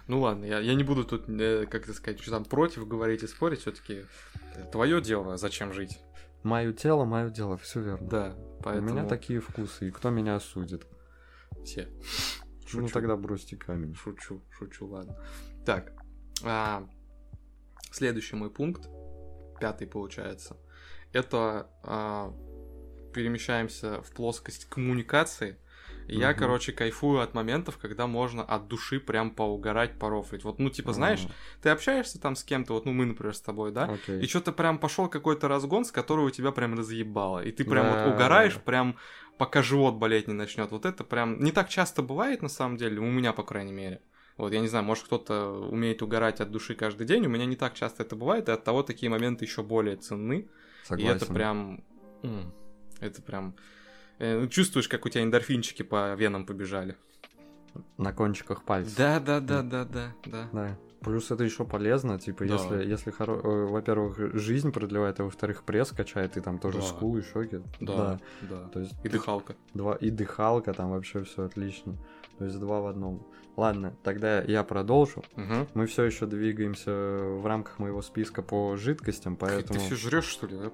[0.06, 3.22] Ну ладно, я, я не буду тут, э, как это сказать, что там против говорить
[3.22, 4.04] и спорить, все-таки
[4.72, 5.98] твое дело, зачем жить.
[6.42, 8.08] Мое тело, мое дело, все верно.
[8.08, 10.86] Да, поэтому У меня такие вкусы, и кто меня осудит?
[11.64, 11.88] все.
[12.72, 12.92] Ну Шучу.
[12.94, 13.94] тогда бросьте камень.
[13.94, 15.16] Шучу, шучу, ладно.
[15.64, 15.92] Так,
[16.44, 16.88] а,
[17.90, 18.88] следующий мой пункт,
[19.60, 20.56] пятый получается,
[21.12, 22.32] это а,
[23.12, 25.58] перемещаемся в плоскость коммуникации.
[26.08, 30.44] И Я, короче, кайфую от моментов, когда можно от души прям поугарать, порофлить.
[30.44, 33.40] Вот, ну, типа, знаешь, А, ты общаешься там с кем-то, вот, ну, мы, например, с
[33.40, 33.84] тобой, да?
[33.84, 34.20] Окей.
[34.20, 37.44] И что-то прям пошел какой-то разгон, с которого тебя прям разъебало.
[37.44, 38.04] И ты прям Да.
[38.04, 38.96] вот угораешь, прям
[39.38, 40.70] пока живот болеть не начнет.
[40.70, 44.00] Вот это прям не так часто бывает, на самом деле, у меня, по крайней мере.
[44.36, 47.56] Вот, я не знаю, может, кто-то умеет угорать от души каждый день, у меня не
[47.56, 50.48] так часто это бывает, и от того такие моменты еще более ценны.
[50.84, 51.12] Согласен.
[51.12, 51.84] И это прям...
[53.00, 53.56] Это прям...
[54.18, 56.96] э, ну, Чувствуешь, как у тебя эндорфинчики по венам побежали.
[57.98, 58.96] На кончиках пальцев.
[58.96, 60.48] Да, да, да, да, да, да.
[60.52, 60.78] Да.
[61.02, 62.54] Плюс это еще полезно, типа, Да.
[62.54, 63.34] если, если хоро...
[63.34, 66.84] э, во-первых, жизнь продлевает, а во-вторых, пресс качает, и там тоже Да.
[66.84, 67.60] скулы, щеки.
[67.80, 68.68] Да, да.
[68.72, 69.54] То есть И дыхалка.
[69.74, 71.96] два и дыхалка, там вообще все отлично.
[72.38, 73.26] То есть два в одном.
[73.56, 75.22] Ладно, тогда я продолжу.
[75.36, 75.68] Мгм.
[75.74, 79.78] Мы все еще двигаемся в рамках моего списка по жидкостям, поэтому.
[79.78, 80.56] Ты все жрешь, что ли?
[80.58, 80.70] да?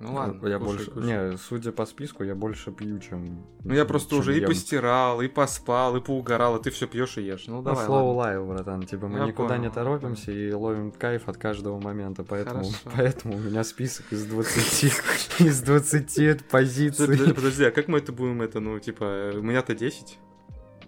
[0.00, 0.46] Ну ладно.
[0.48, 0.90] я кушай, больше.
[0.90, 1.06] кушай.
[1.06, 3.46] Не, судя по списку, я больше пью, чем.
[3.62, 4.48] Ну я просто чем уже и ем.
[4.48, 7.44] постирал, и поспал, и поугорал, а ты все пьешь и ешь.
[7.46, 7.86] Ну Ну, давай.
[7.86, 8.20] ладно.
[8.20, 8.82] life, братан.
[8.82, 12.24] Типа, мы Я никуда не понял, торопимся и ловим кайф от каждого момента.
[12.24, 12.78] Поэтому, Хорошо.
[12.96, 14.84] поэтому у меня список из 20,
[15.40, 17.06] из 20 позиций.
[17.06, 20.18] Подожди, подожди, а как мы это будем, это, ну, типа, э, у меня-то 10?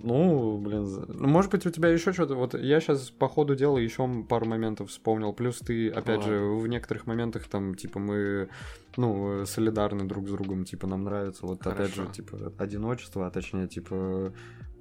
[0.00, 2.34] Ну, блин, ну, может быть, у тебя еще что-то.
[2.34, 5.32] Вот я сейчас по ходу дела еще пару моментов вспомнил.
[5.32, 8.48] Плюс ты, опять же, в некоторых моментах там, типа, мы,
[8.96, 12.12] ну, э, солидарны друг с другом, типа, нам нравится, вот, опять же, Хорошо.
[12.12, 14.32] типа, одиночество, а точнее, типа,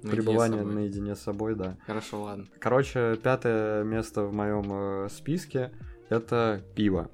[0.02, 1.76] Наедине пребывание с наедине с собой, да.
[1.86, 2.46] Хорошо, ладно.
[2.58, 5.72] Короче, пятое место в моем списке
[6.08, 7.10] это пиво.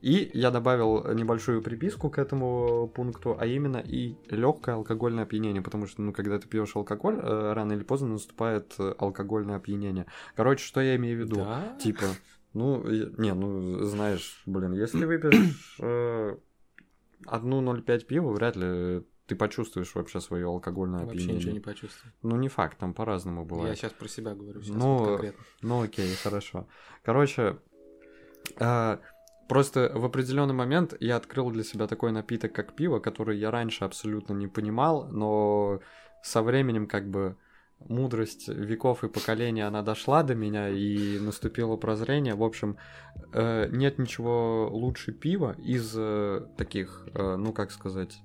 [0.00, 5.86] И я добавил небольшую приписку к этому пункту, а именно и легкое алкогольное опьянение, потому
[5.86, 10.06] что, ну, когда ты пьешь алкоголь, э, рано или поздно наступает э, алкогольное опьянение.
[10.36, 11.36] Короче, что я имею в виду?
[11.36, 11.76] Да?
[11.80, 12.06] Типа,
[12.54, 16.36] ну, не, ну, знаешь, блин, если выпьешь э,
[17.26, 21.36] одну 0,5 пива, вряд ли ты почувствуешь вообще свое алкогольное Вообще опьянение.
[21.36, 22.12] ничего не почувствовал.
[22.22, 23.68] Ну, не факт, там по-разному бывает.
[23.68, 25.44] Я сейчас про себя говорю, сейчас Ну, вот конкретно.
[25.62, 26.66] Ну окей, хорошо.
[27.04, 27.58] Короче,
[28.58, 28.98] а,
[29.50, 33.84] просто в определенный момент я открыл для себя такой напиток, как пиво, который я раньше
[33.84, 35.80] абсолютно не понимал, но
[36.22, 37.34] со временем как бы
[37.80, 42.36] мудрость веков и поколений, она дошла до меня, и наступило прозрение.
[42.36, 42.76] В общем,
[43.32, 48.20] э, нет ничего лучше пива из э, таких, э, ну как сказать,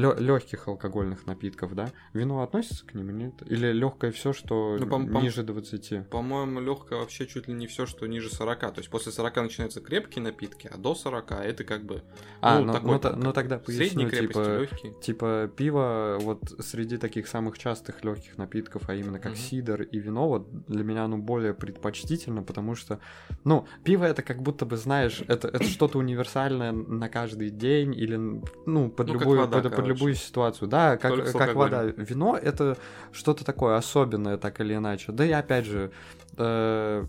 [0.00, 1.90] легких алкогольных напитков, да?
[2.12, 3.34] Вино относится к ним нет?
[3.46, 6.08] Или легкое все, что Ну, ниже 20?
[6.08, 8.60] По-моему, легкое вообще чуть ли не все, что ниже 40.
[8.60, 12.02] То есть после 40 начинаются крепкие напитки, а до 40 это как бы
[12.40, 14.94] А, ну, ну, такой ну, та- там, ну тогда средней поясню, крепости, типа, легкие.
[15.02, 19.40] типа пиво вот среди таких самых частых легких напитков, а именно как Мгм.
[19.40, 23.00] сидр и вино, вот для меня оно более предпочтительно, потому что,
[23.44, 28.16] ну, пиво это как будто бы, знаешь, это, это что-то универсальное на каждый день или,
[28.16, 29.64] ну, под, Ну, любую, вода, под.
[29.90, 30.68] Любую ситуацию.
[30.68, 31.84] Да, как, Только как вода.
[31.84, 32.76] Вино это
[33.12, 35.12] что-то такое особенное, так или иначе.
[35.12, 35.92] Да и опять же,
[36.36, 37.06] э,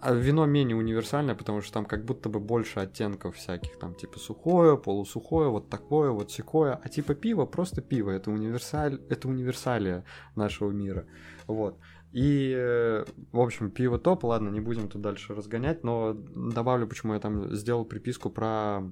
[0.00, 4.18] а вино менее универсальное, потому что там как будто бы больше оттенков всяких, там типа
[4.18, 10.04] сухое, полусухое, вот такое, вот секое, а типа пиво просто пиво, это универсаль, это универсалия
[10.36, 11.06] нашего мира,
[11.46, 11.78] вот.
[12.12, 17.14] И, э, в общем, пиво топ, ладно, не будем тут дальше разгонять, но добавлю, почему
[17.14, 18.82] я там сделал приписку про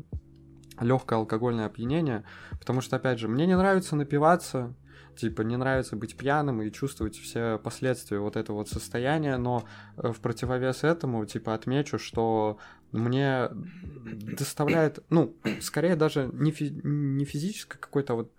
[0.81, 2.25] легкое алкогольное опьянение,
[2.59, 4.75] потому что, опять же, мне не нравится напиваться,
[5.17, 9.65] типа, не нравится быть пьяным и чувствовать все последствия вот этого вот состояния, но
[9.97, 12.59] э, в противовес этому, типа, отмечу, что
[12.93, 18.33] мне доставляет, ну, скорее даже не, фи- не физическое какое-то, вот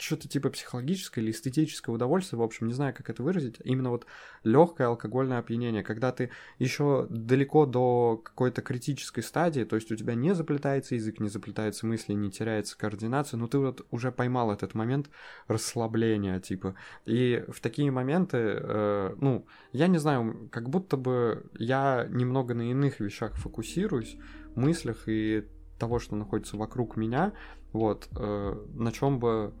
[0.00, 4.06] что-то типа психологическое или эстетическое удовольствие, в общем, не знаю, как это выразить, именно вот
[4.44, 10.14] легкое алкогольное опьянение, когда ты еще далеко до какой-то критической стадии, то есть у тебя
[10.14, 14.74] не заплетается язык, не заплетаются мысли, не теряется координация, но ты вот уже поймал этот
[14.74, 15.10] момент
[15.46, 16.74] расслабления, типа.
[17.04, 22.70] И в такие моменты, э, ну, я не знаю, как будто бы я немного на
[22.70, 24.16] иных вещах фокусируюсь,
[24.54, 25.44] мыслях и
[25.78, 27.32] того, что находится вокруг меня,
[27.72, 29.52] вот, э, на чем бы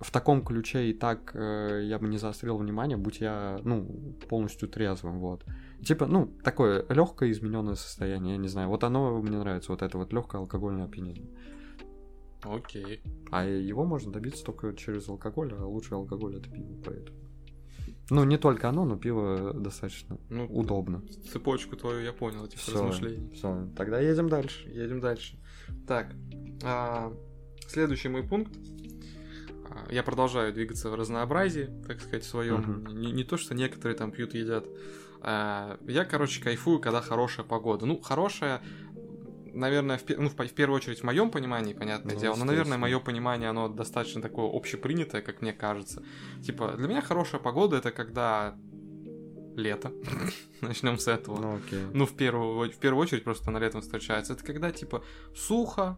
[0.00, 3.86] в таком ключе и так э, я бы не заострил внимание, будь я, ну,
[4.28, 5.44] полностью трезвым, вот.
[5.84, 8.68] Типа, ну, такое легкое измененное состояние, я не знаю.
[8.68, 11.30] Вот оно мне нравится, вот это вот легкое алкогольное опьянение.
[12.42, 13.02] Окей.
[13.30, 17.18] А его можно добиться только через алкоголь, а лучший алкоголь это пиво, поэтому.
[18.10, 21.02] Ну, не только оно, но пиво достаточно Ну, удобно.
[21.32, 23.30] Цепочку твою я понял, этих Все, размышлений.
[23.34, 24.68] все, тогда едем дальше.
[24.68, 25.40] Едем дальше.
[25.88, 26.12] Так,
[26.62, 27.12] а,
[27.66, 28.56] следующий мой пункт.
[29.76, 32.60] А, Я продолжаю двигаться в разнообразии, так сказать, в своем.
[32.60, 32.98] Мгм.
[33.00, 34.66] Не, не то, что некоторые там пьют, едят.
[35.20, 37.86] А, Я, короче, кайфую, когда хорошая погода.
[37.86, 38.62] Ну, хорошая,
[39.52, 42.36] наверное, в, ну, в, в первую очередь в моем понимании, понятное Ну, дело.
[42.36, 46.02] Но, наверное, мое понимание, оно достаточно такое общепринятое, как мне кажется.
[46.44, 48.56] Типа, для меня хорошая погода это когда
[49.56, 49.92] лето.
[50.60, 51.40] Начнем с этого.
[51.40, 51.80] Ну, окей.
[51.92, 54.34] Ну, в первую, в первую очередь просто на летом встречается.
[54.34, 55.02] Это когда, типа,
[55.34, 55.96] сухо,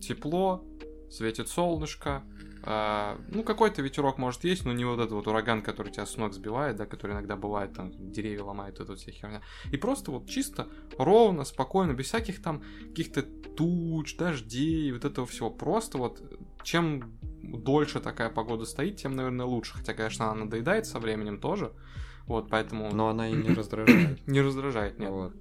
[0.00, 0.64] тепло,
[1.10, 2.22] светит солнышко,
[2.62, 6.16] а, ну, какой-то ветерок может есть, но не вот этот вот ураган, который тебя с
[6.16, 9.40] ног сбивает, да, который иногда бывает, там, деревья ломает, это вот вся херня.
[9.72, 10.68] И просто вот чисто,
[10.98, 15.50] ровно, спокойно, без всяких там каких-то туч, дождей, вот этого всего.
[15.50, 16.22] Просто вот
[16.62, 19.74] чем дольше такая погода стоит, тем, наверное, лучше.
[19.74, 21.72] Хотя, конечно, она надоедает со временем тоже.
[22.26, 24.26] Вот, поэтому Но она и не раздражает.
[24.26, 25.10] не раздражает, нет.
[25.10, 25.32] Вот.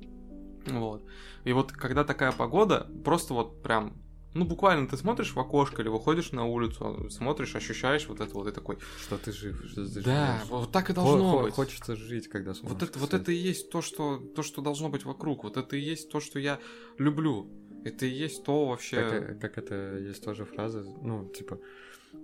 [0.68, 1.04] Вот.
[1.46, 3.94] И вот когда такая погода, просто вот прям,
[4.34, 8.48] ну буквально ты смотришь в окошко или выходишь на улицу, смотришь, ощущаешь вот это вот
[8.48, 8.78] и такой.
[9.02, 10.50] Что ты жив, что ты Да, живёшь.
[10.50, 11.54] вот так и должно хо- быть.
[11.54, 14.90] Хочется жить, когда Вот солнышко это, вот это и есть то что, то, что должно
[14.90, 15.44] быть вокруг.
[15.44, 16.60] Вот это и есть то, что я
[16.98, 17.50] люблю.
[17.86, 18.98] Это и есть то вообще.
[18.98, 21.60] Как, э, как это есть тоже фраза, ну, типа,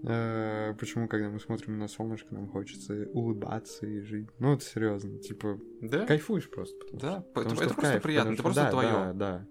[0.03, 4.27] э, почему, когда мы смотрим на солнышко, нам хочется улыбаться и жить.
[4.39, 6.05] Ну, это серьезно, типа, Да?
[6.05, 6.75] кайфуешь просто.
[6.85, 8.91] потому Да, что- это- потому это что в просто кайф, приятно, это просто да, твоё.
[8.91, 9.47] Да, да.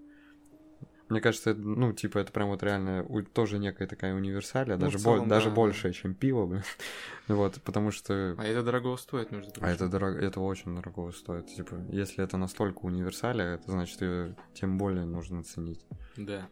[1.07, 4.81] Мне кажется, это, ну, типа, это прям вот реально у- тоже некая такая универсалия, Ну,
[4.85, 6.63] даже, в бо- целом, даже да, больше, чем пиво, блин.
[7.27, 9.51] Вот, потому что А это дорого стоит, прочим.
[9.61, 11.45] а это дорого, это очень дорого стоит.
[11.47, 15.85] Типа, если это настолько универсалия, это значит, ее тем более нужно ценить.
[16.17, 16.47] Да.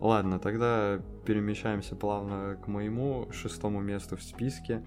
[0.00, 4.82] Ладно, тогда перемещаемся плавно к моему шестому месту в списке.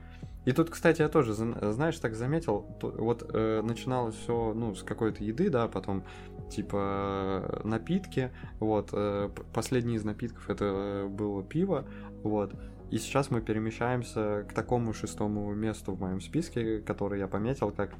[0.45, 4.83] И тут, кстати, я тоже, зна- знаешь, так заметил, вот э, начиналось все, ну, с
[4.83, 6.03] какой-то еды, да, потом
[6.49, 11.85] типа напитки, вот, э, последний из напитков это э, было пиво,
[12.23, 12.53] вот,
[12.91, 17.91] и сейчас мы перемещаемся к такому шестому месту в моем списке, который я пометил как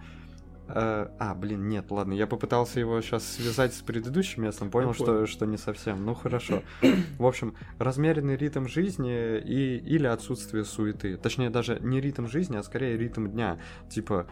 [0.68, 5.26] а, блин, нет, ладно, я попытался его сейчас связать с предыдущим местом, понял, Я что,
[5.26, 6.06] что не совсем.
[6.06, 6.64] Ну хорошо.
[7.20, 11.18] В общем, размеренный ритм жизни и, или отсутствие суеты.
[11.18, 13.60] Точнее, даже не ритм жизни, а скорее ритм дня.
[13.90, 14.28] Типа,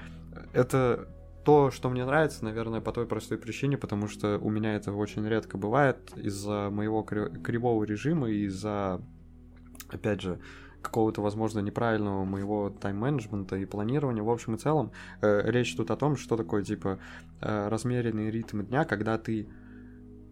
[0.54, 1.08] это
[1.44, 5.28] то, что мне нравится, наверное, по той простой причине, потому что у меня это очень
[5.28, 9.02] редко бывает из-за моего кри- кривого режима и из-за,
[9.90, 10.40] опять же,
[10.82, 14.24] какого-то, возможно, неправильного моего тайм-менеджмента и планирования.
[14.24, 14.92] В общем и целом,
[15.22, 17.00] э, речь тут о том, что такое, типа,
[17.42, 19.48] э, размеренный ритм дня, когда ты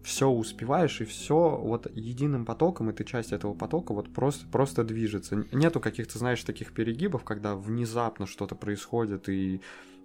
[0.02, 4.84] все успеваешь и все вот единым потоком, и ты часть этого потока вот просто, просто
[4.84, 5.44] движется.
[5.52, 9.60] Нету каких-то, знаешь, таких перегибов, когда внезапно что-то происходит, и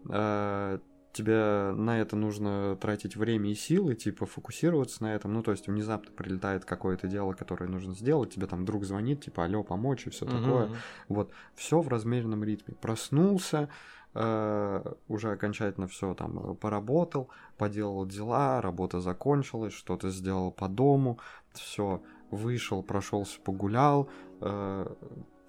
[0.10, 0.80] э,
[1.16, 5.34] тебе на это нужно тратить время и силы, типа фокусироваться на этом.
[5.34, 9.46] Ну, то есть внезапно прилетает какое-то дело, которое нужно сделать, тебе там друг звонит, типа,
[9.46, 10.68] алло, помочь и все такое.
[10.68, 10.76] Мгм.
[11.08, 12.76] Вот, все в размеренном ритме.
[12.76, 13.70] Проснулся,
[14.14, 21.20] э, уже окончательно все там поработал, поделал дела, работа закончилась, что-то сделал по дому,
[21.54, 24.10] все, вышел, прошелся, погулял,
[24.42, 24.94] э,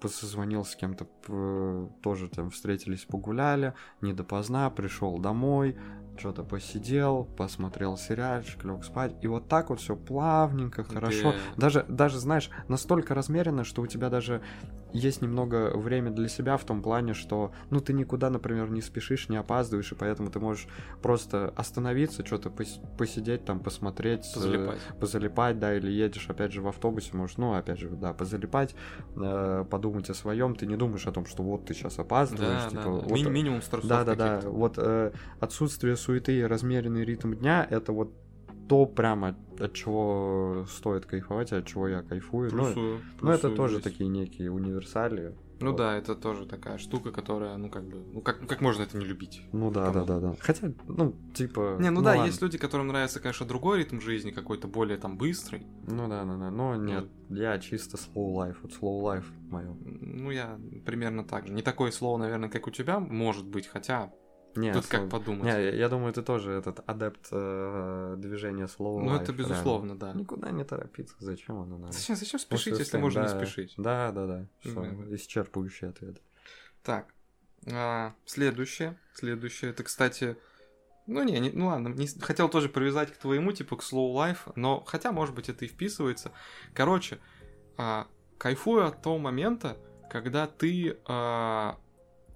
[0.03, 1.07] созвонил с кем-то,
[2.01, 5.77] тоже там встретились, погуляли, не допоздна, пришел домой,
[6.17, 11.31] что-то посидел, посмотрел сериальчик, лег спать, и вот так вот все плавненько, хорошо.
[11.31, 11.37] Да.
[11.57, 14.41] Даже, даже, знаешь, настолько размеренно, что у тебя даже
[14.97, 19.29] есть немного время для себя в том плане, что, ну, ты никуда, например, не спешишь,
[19.29, 20.67] не опаздываешь, и поэтому ты можешь
[21.01, 24.79] просто остановиться, что-то пос- посидеть там, посмотреть, э, Позалипать.
[24.99, 28.75] позалипать, да, или едешь, опять же, в автобусе, можешь, ну, опять же, да, позалипать,
[29.15, 32.69] э, подумать о своем, ты не думаешь о том, что вот ты сейчас опаздываешь, Да,
[32.69, 33.07] типа, да, да.
[33.07, 34.27] вот, Ми- минимум стрессов да, да, да.
[34.35, 34.49] каких-то.
[34.51, 38.11] Вот э, отсутствие суеты и размеренный ритм дня это вот
[38.67, 42.51] то прямо от, чего стоит кайфовать, от чего я кайфую.
[42.53, 43.83] Ну, Плюсую, ну, это плюсую тоже здесь.
[43.91, 45.35] такие некие универсали.
[45.59, 45.77] Ну Вот.
[45.77, 48.95] да, это тоже такая штука, которая, ну как бы, ну как, ну как можно это
[48.95, 49.41] не любить?
[49.53, 50.05] Ну да, да, Кому?
[50.05, 50.35] да, да.
[50.39, 51.77] Хотя, ну, типа.
[51.79, 52.25] Не, ну, да, ладно.
[52.25, 55.65] есть люди, которым нравится, конечно, другой ритм жизни, какой-то более там быстрый.
[55.87, 56.51] Ну да, да, да.
[56.51, 58.57] Но нет, я чисто slow life.
[58.61, 59.75] Вот slow life мое.
[59.83, 61.53] Ну, я примерно так же.
[61.53, 64.11] Не такое слово, наверное, как у тебя, может быть, хотя
[64.57, 65.43] Не, тут как подумать.
[65.43, 69.21] Не, я, думаю, ты тоже этот адепт э, движения slow ну, life.
[69.21, 69.37] это реально.
[69.37, 70.13] безусловно, да.
[70.13, 71.93] Никуда не торопиться, зачем оно надо?
[71.93, 73.33] Зачем, зачем спешить, если совсем, можно да.
[73.33, 73.73] не спешить?
[73.77, 74.47] Да, да, да.
[74.59, 75.13] Все, Мгм.
[75.13, 76.21] исчерпывающий ответ.
[76.83, 77.13] Так,
[77.71, 78.97] а, следующее.
[79.13, 79.71] Следующее.
[79.71, 80.37] Это, кстати,
[81.05, 84.51] ну не, не- ну ладно, не хотел тоже привязать к твоему, типа, к slow life,
[84.55, 86.31] но хотя, может быть, это и вписывается.
[86.73, 87.19] Короче,
[87.77, 89.77] а, кайфую от того момента,
[90.09, 91.77] когда ты а,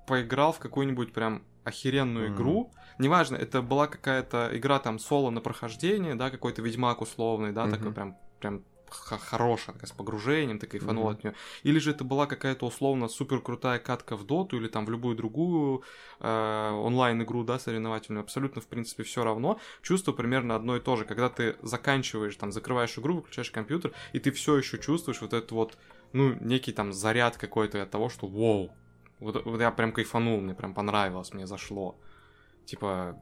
[0.08, 2.36] поиграл в какую-нибудь прям охеренную Мгм.
[2.36, 2.74] игру.
[2.98, 7.88] Неважно, это была какая-то игра там соло на прохождение, да, какой-то ведьмак условный, да, такой
[7.88, 7.94] Мгм.
[7.94, 11.14] прям, прям хорошая, такая, с погружением, ты кайфанул Мгм.
[11.14, 11.36] от нее.
[11.64, 15.16] Или же это была какая-то условно супер крутая катка в доту или там в любую
[15.16, 15.84] другую
[16.20, 19.60] э, онлайн-игру, да, соревновательную, абсолютно, в принципе, все равно.
[19.82, 24.20] Чувство примерно одно и то же, когда ты заканчиваешь, там, закрываешь игру, выключаешь компьютер, и
[24.20, 25.78] ты все еще чувствуешь вот этот вот,
[26.14, 28.72] ну, некий там заряд какой-то от того, что вау,
[29.22, 31.98] вот, вот я прям кайфанул, мне прям понравилось, мне зашло.
[32.66, 33.18] Типа,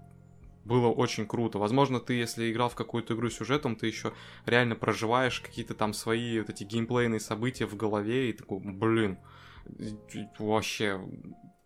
[0.66, 1.60] было очень круто.
[1.60, 4.12] Возможно, ты, если играл в какую-то игру сюжетом, ты еще
[4.46, 9.18] реально проживаешь какие-то там свои вот эти геймплейные события в голове и такой, блин,
[10.38, 11.02] вообще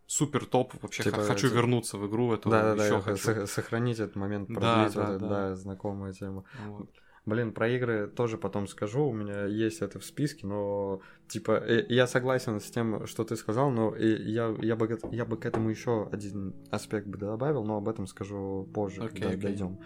[0.06, 3.32] супер топ, вообще Типа, хочу типа- вернуться в игру эту, Да, да, еще да, хочу.
[3.32, 5.28] сох- сохранить этот момент, Да, продлить, да, вот это, да.
[5.50, 6.44] да, знакомая тема.
[6.68, 6.90] Вот.
[7.26, 11.00] Блин, про игры тоже потом скажу, у меня есть это в списке, но
[11.30, 15.24] типа э, я согласен с тем, что ты сказал, но и я, я, бы, я
[15.24, 19.28] бы к этому еще один аспект бы добавил, но об этом скажу позже, Окей, когда
[19.30, 19.42] окей.
[19.42, 19.78] дойдем.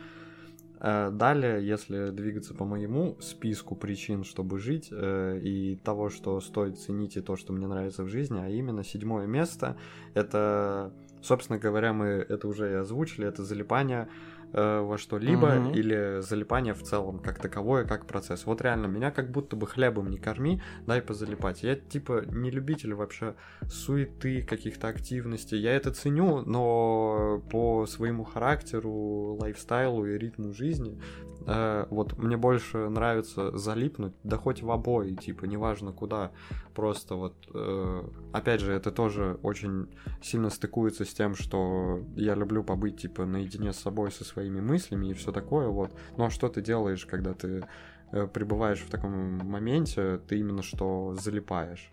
[0.79, 6.79] Э, Далее, если двигаться по моему списку причин, чтобы жить, э, и того, что стоит
[6.79, 9.77] ценить, и то, что мне нравится в жизни, а именно седьмое место,
[10.15, 14.07] это, собственно говоря, мы это уже и озвучили, это залипание
[14.53, 15.71] э, во что-либо Мгм.
[15.73, 18.45] или залипание в целом, как таковое, как процесс.
[18.45, 21.63] Вот реально, меня как будто бы хлебом не корми, дай позалипать.
[21.63, 23.35] Я типа не любитель вообще
[23.67, 25.57] суеты, каких-то активностей.
[25.59, 30.99] Я это ценю, но по своему характеру, лайфстайлу и ритму жизни,
[31.45, 36.31] э, вот мне больше нравится залипнуть, да хоть в обои, типа, неважно куда.
[36.73, 39.87] Просто вот, э, опять же, это тоже очень
[40.21, 45.07] сильно стыкуется с тем, что я люблю побыть, типа, наедине с собой, со своими мыслями
[45.09, 45.91] и все такое, вот.
[46.17, 47.63] Ну а что ты делаешь, когда ты
[48.11, 51.91] э, пребываешь в таком моменте, ты именно что залипаешь.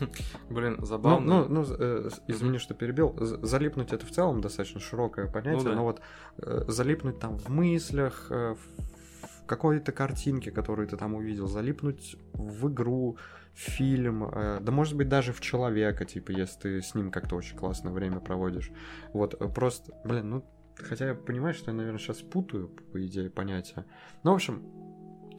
[0.50, 1.26] Блин, Ну, забавно.
[1.48, 3.14] ну, ну, э, с- извини, что перебил.
[3.42, 5.76] Залипнуть это в целом достаточно широкое понятие, Ну да.
[5.76, 6.00] но вот
[6.38, 12.68] э, залипнуть там в мыслях, э, в какой-то картинке, которую ты там увидел, залипнуть в
[12.68, 13.16] игру,
[13.54, 17.36] в фильм, э, да может быть даже в человека, типа, если ты с ним как-то
[17.36, 18.70] очень классное время проводишь.
[19.14, 20.44] Вот, э, просто, блин, ну,
[20.78, 23.84] хотя я понимаю, что я, наверное, сейчас путаю, по идее, понятия.
[24.22, 24.62] Ну, в общем,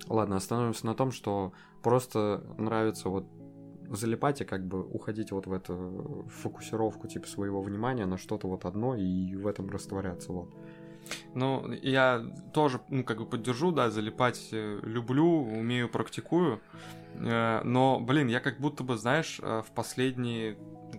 [0.08, 3.26] ладно, остановимся на том, что просто нравится вот
[3.90, 8.66] залипать и как бы уходить вот в эту фокусировку типа своего внимания на что-то вот
[8.66, 10.50] одно и в этом растворяться вот.
[11.34, 12.22] Ну, я
[12.54, 16.60] тоже, ну, как бы поддержу, да, залипать э, люблю, умею, практикую.
[17.16, 20.58] Э, Но, блин, я как будто бы, знаешь, э, в последние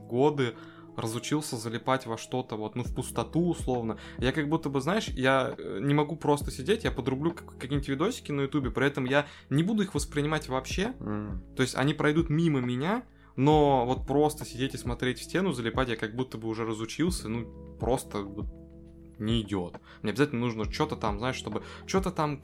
[0.08, 0.54] годы
[0.98, 3.98] разучился залипать во что-то, вот, ну, в пустоту, условно.
[4.18, 7.88] Я как будто бы, знаешь, я э, не могу просто сидеть, я подрублю как- какие-нибудь
[7.88, 11.94] видосики на ютубе, при этом я не буду их воспринимать вообще, М, то есть они
[11.94, 13.04] пройдут мимо меня,
[13.36, 17.28] но вот просто сидеть и смотреть в стену, залипать я как будто бы уже разучился,
[17.28, 18.26] ну, просто
[19.18, 19.80] не идет.
[20.02, 22.40] Мне обязательно нужно что-то там, знаешь, чтобы что-то там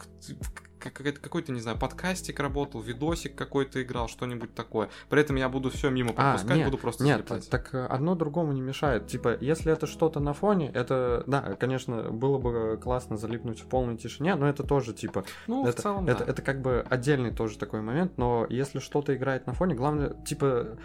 [0.90, 4.88] какой-то, не знаю, подкастик работал, видосик какой-то играл, что-нибудь такое.
[5.08, 7.48] При этом я буду все мимо А, пропускать, нет, буду просто Нет, залипать.
[7.50, 9.06] так одно другому не мешает.
[9.06, 13.96] Типа, если это что-то на фоне, это, да, конечно, было бы классно залипнуть в полной
[13.96, 16.30] тишине, но это тоже, типа, Ну, это, в целом, это, да.
[16.32, 20.76] это как бы отдельный тоже такой момент, но если что-то играет на фоне, главное, типа,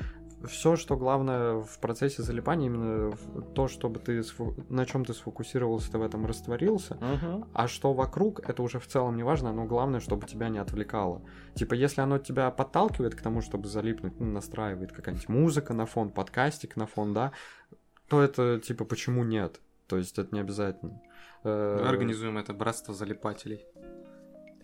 [0.48, 3.12] все, что главное в процессе залипания, именно
[3.56, 4.24] то, чтобы ты
[4.70, 7.46] на чем ты сфокусировался, ты в этом растворился, Мгм.
[7.54, 11.22] а что вокруг, это уже в целом не важно, но главное, чтобы тебя не отвлекало.
[11.56, 16.10] Типа, если оно тебя подталкивает к тому, чтобы залипнуть, ну, настраивает какая-нибудь музыка на фон,
[16.10, 17.32] подкастик на фон, да,
[18.08, 19.60] то это, типа, почему нет?
[19.88, 21.02] То есть это не обязательно.
[21.44, 23.66] Э, организуем это братство залипателей.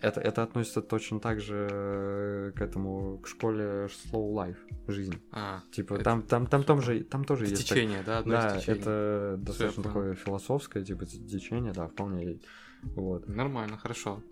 [0.02, 4.56] Это, это относится точно так же э, к этому, к школе Slow Life,
[4.88, 5.16] жизнь.
[5.32, 7.68] А, Типа, Это- там, там, там, там, же, там тоже это есть...
[7.68, 8.80] так- течение, да, одно Да, из течений.
[8.80, 9.94] это достаточно понял.
[9.94, 12.40] такое философское, типа, течение, да, вполне.
[12.82, 13.26] Вот.
[13.26, 14.22] Нормально, хорошо.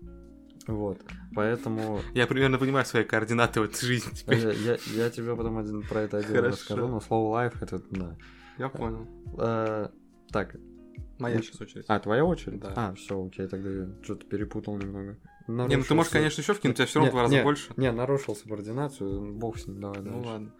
[0.67, 0.99] Вот,
[1.35, 1.99] поэтому...
[2.13, 4.39] Я примерно понимаю свои координаты в этой жизни теперь.
[4.39, 6.55] Я, я, я тебе потом один про это отдельно Хорошо.
[6.57, 8.15] расскажу, но слово life это, да.
[8.57, 9.07] Я понял.
[9.37, 9.89] Э,
[10.31, 10.55] так,
[11.19, 11.85] Моя сейчас очередь.
[11.87, 12.59] а, твоя очередь?
[12.61, 12.73] Да.
[12.75, 15.17] А, все, окей, тогда я что-то перепутал немного.
[15.47, 17.21] Не, ну ты можешь, Нарушил конечно, еще вкинуть, у тебя все равно Не, в два
[17.23, 17.73] раза не, больше.
[17.77, 20.27] Не, нарушил субординацию, бог с ним, давай Ну дальше.
[20.29, 20.51] ладно.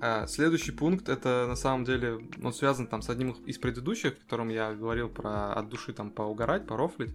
[0.00, 4.18] А, следующий пункт это на самом деле он связан там с одним из предыдущих, в
[4.20, 7.10] котором я говорил про от души там поугарать, порофлить.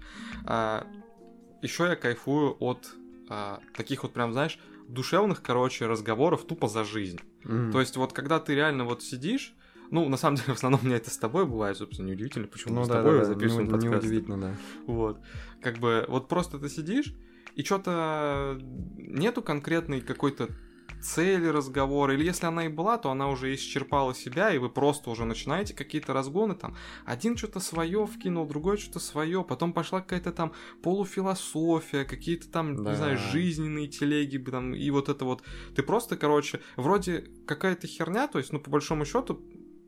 [1.61, 2.87] еще я кайфую от
[3.29, 7.19] а, таких вот прям, знаешь, душевных, короче, разговоров тупо за жизнь.
[7.43, 7.71] М.
[7.71, 9.55] То есть вот когда ты реально вот сидишь,
[9.91, 12.75] ну, на самом деле, в основном у меня это с тобой бывает, собственно, неудивительно, почему
[12.75, 13.93] ну мы с да, тобой да, да, записываем не, подкаст.
[13.93, 14.55] неудивительно, да.
[14.87, 15.19] Вот.
[15.61, 17.13] Как бы, вот просто ты сидишь,
[17.55, 18.59] и что-то
[18.97, 20.49] нету конкретной какой-то
[21.01, 25.09] цели разговора, или если она и была, то она уже исчерпала себя, и вы просто
[25.09, 26.75] уже начинаете какие-то разгоны, там,
[27.05, 32.91] один что-то свое вкинул, другой что-то свое, потом пошла какая-то там полуфилософия, какие-то там, Да.
[32.91, 35.43] не знаю, жизненные телеги, там, и вот это вот,
[35.75, 39.41] ты просто, короче, вроде какая-то херня, то есть, ну, по большому счету,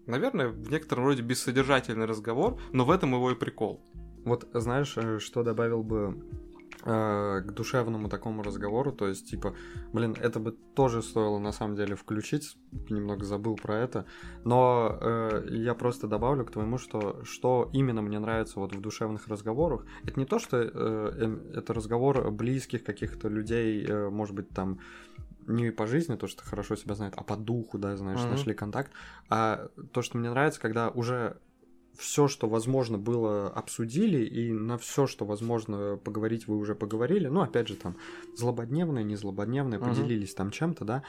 [0.08, 3.82] наверное, в некотором роде бессодержательный разговор, но в этом его и прикол.
[4.26, 6.24] Вот знаешь, э, что добавил бы
[6.84, 9.56] э, к душевному такому разговору, то есть, типа,
[9.94, 12.58] блин, это бы тоже стоило на самом деле включить,
[12.90, 14.06] немного забыл про это,
[14.44, 19.28] но э, я просто добавлю к твоему, что что именно мне нравится вот в душевных
[19.28, 20.70] разговорах, это не то, что э,
[21.20, 24.80] эм, это разговор близких каких-то людей, э, может быть, там
[25.48, 28.32] не по жизни, то, что хорошо себя знает, а по духу, да, знаешь, Мгм.
[28.32, 28.92] нашли контакт,
[29.30, 31.38] а то, что мне нравится, когда уже
[31.98, 37.28] все, что возможно было, обсудили, и на все, что возможно поговорить, вы уже поговорили.
[37.28, 37.98] Ну, опять же, там,
[38.36, 39.90] злободневное, не злободневное, Мгм.
[39.90, 41.04] поделились там чем-то, да.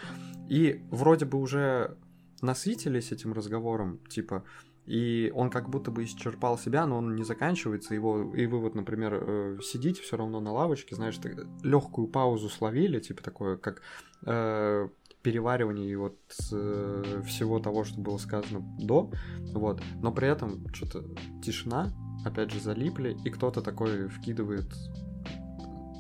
[0.49, 1.99] И вроде бы уже
[2.41, 4.45] насытились этим разговором, типа,
[4.89, 7.95] и он как будто бы исчерпал себя, но он не заканчивается.
[7.95, 11.21] Его, и вы вот, например, э, сидите все равно на лавочке, знаешь,
[11.63, 13.83] легкую паузу словили, типа такое, как
[14.25, 14.89] э,
[15.23, 16.17] переваривание вот
[16.53, 19.11] э, всего того, что было сказано до,
[19.53, 19.83] вот.
[20.01, 21.05] Но при этом что-то
[21.43, 21.93] тишина,
[22.25, 24.73] опять же, залипли, и кто-то такой вкидывает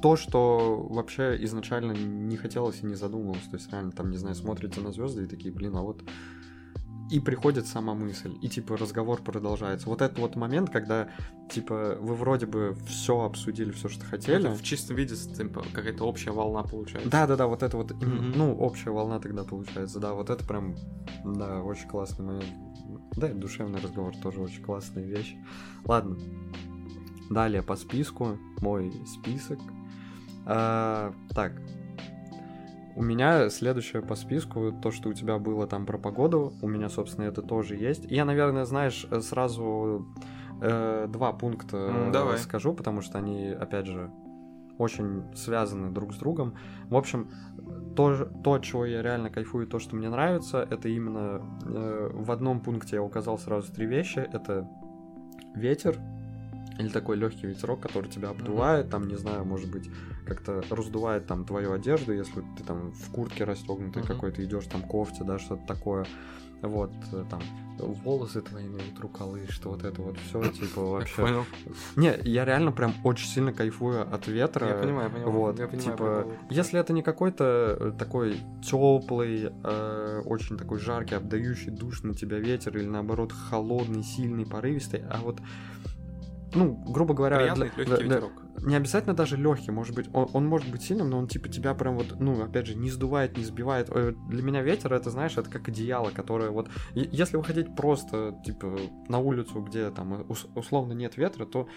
[0.00, 3.48] то, что вообще изначально не хотелось и не задумывалось.
[3.50, 6.02] То есть реально там, не знаю, смотрите на звезды и такие, блин, а вот
[7.10, 9.88] и приходит сама мысль, и типа разговор продолжается.
[9.88, 11.08] Вот этот вот момент, когда
[11.50, 14.40] типа вы вроде бы все обсудили, все, что хотели.
[14.40, 17.10] Это в чистом виде типа, какая-то общая волна получается.
[17.10, 18.32] Да, да, да, вот это вот, Мгм.
[18.36, 20.74] ну, общая волна тогда получается, да, вот это прям,
[21.24, 22.52] да, очень классный момент.
[23.16, 25.34] Да, и душевный разговор тоже очень классная вещь.
[25.84, 26.16] Ладно,
[27.30, 29.58] далее по списку, мой список.
[30.46, 31.60] А, так,
[32.98, 36.88] у меня следующее по списку, то, что у тебя было там про погоду, у меня,
[36.88, 38.04] собственно, это тоже есть.
[38.10, 40.04] Я, наверное, знаешь, сразу
[40.60, 42.38] э, два пункта э, давай.
[42.38, 44.10] скажу, потому что они, опять же,
[44.78, 46.54] очень связаны друг с другом.
[46.88, 47.30] В общем,
[47.94, 52.58] то, то, чего я реально кайфую, то, что мне нравится, это именно э, в одном
[52.58, 54.18] пункте я указал сразу три вещи.
[54.18, 54.68] Это
[55.54, 56.00] ветер,
[56.78, 59.90] или такой легкий ветерок, который тебя обдувает, там, не знаю, может быть,
[60.26, 64.12] как-то раздувает там твою одежду, если ты там в куртке расстегнутой Мгм.
[64.14, 66.06] какой-то идешь, там кофте, да, что-то такое.
[66.60, 67.40] Вот, э, там,
[67.78, 71.22] волосы твои на ветру колышет, вот это вот все, типа, вообще.
[71.22, 71.44] понял.
[71.94, 74.66] Не, я реально прям очень сильно кайфую от ветра.
[74.68, 75.32] Я понимаю, я понимаю.
[75.38, 76.32] Вот, я понимаю, типа, кого.
[76.50, 82.38] если это не какой-то э, такой теплый, э, очень такой жаркий, обдающий душ на тебя
[82.38, 85.38] ветер, или наоборот холодный, сильный, порывистый, а вот,
[86.54, 88.32] ну, грубо говоря, приятный для- легкий для- ветерок.
[88.64, 91.74] не обязательно даже легкий, может быть, он, он может быть сильным, но он типа тебя
[91.74, 93.88] прям вот, ну, опять же, не сдувает, не сбивает.
[93.90, 98.78] Э, Для меня ветер, это, знаешь, это как одеяло, которое вот, если выходить просто, типа,
[99.08, 101.68] на улицу, где там э, ус- условно нет ветра, то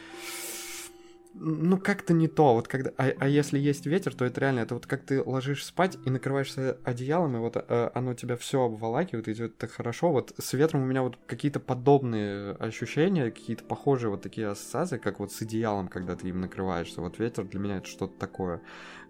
[1.33, 2.53] ну, как-то не то.
[2.53, 5.65] Вот когда, а, а если есть ветер, то это реально, это вот как ты ложишь
[5.65, 10.11] спать и накрываешься одеялом, и вот э, оно тебя все обволакивает, и идет так хорошо.
[10.11, 15.19] Вот с ветром у меня вот какие-то подобные ощущения, какие-то похожие вот такие ассоциации, как
[15.19, 17.01] вот с одеялом, когда ты им накрываешься.
[17.01, 18.61] Вот ветер для меня это что-то такое.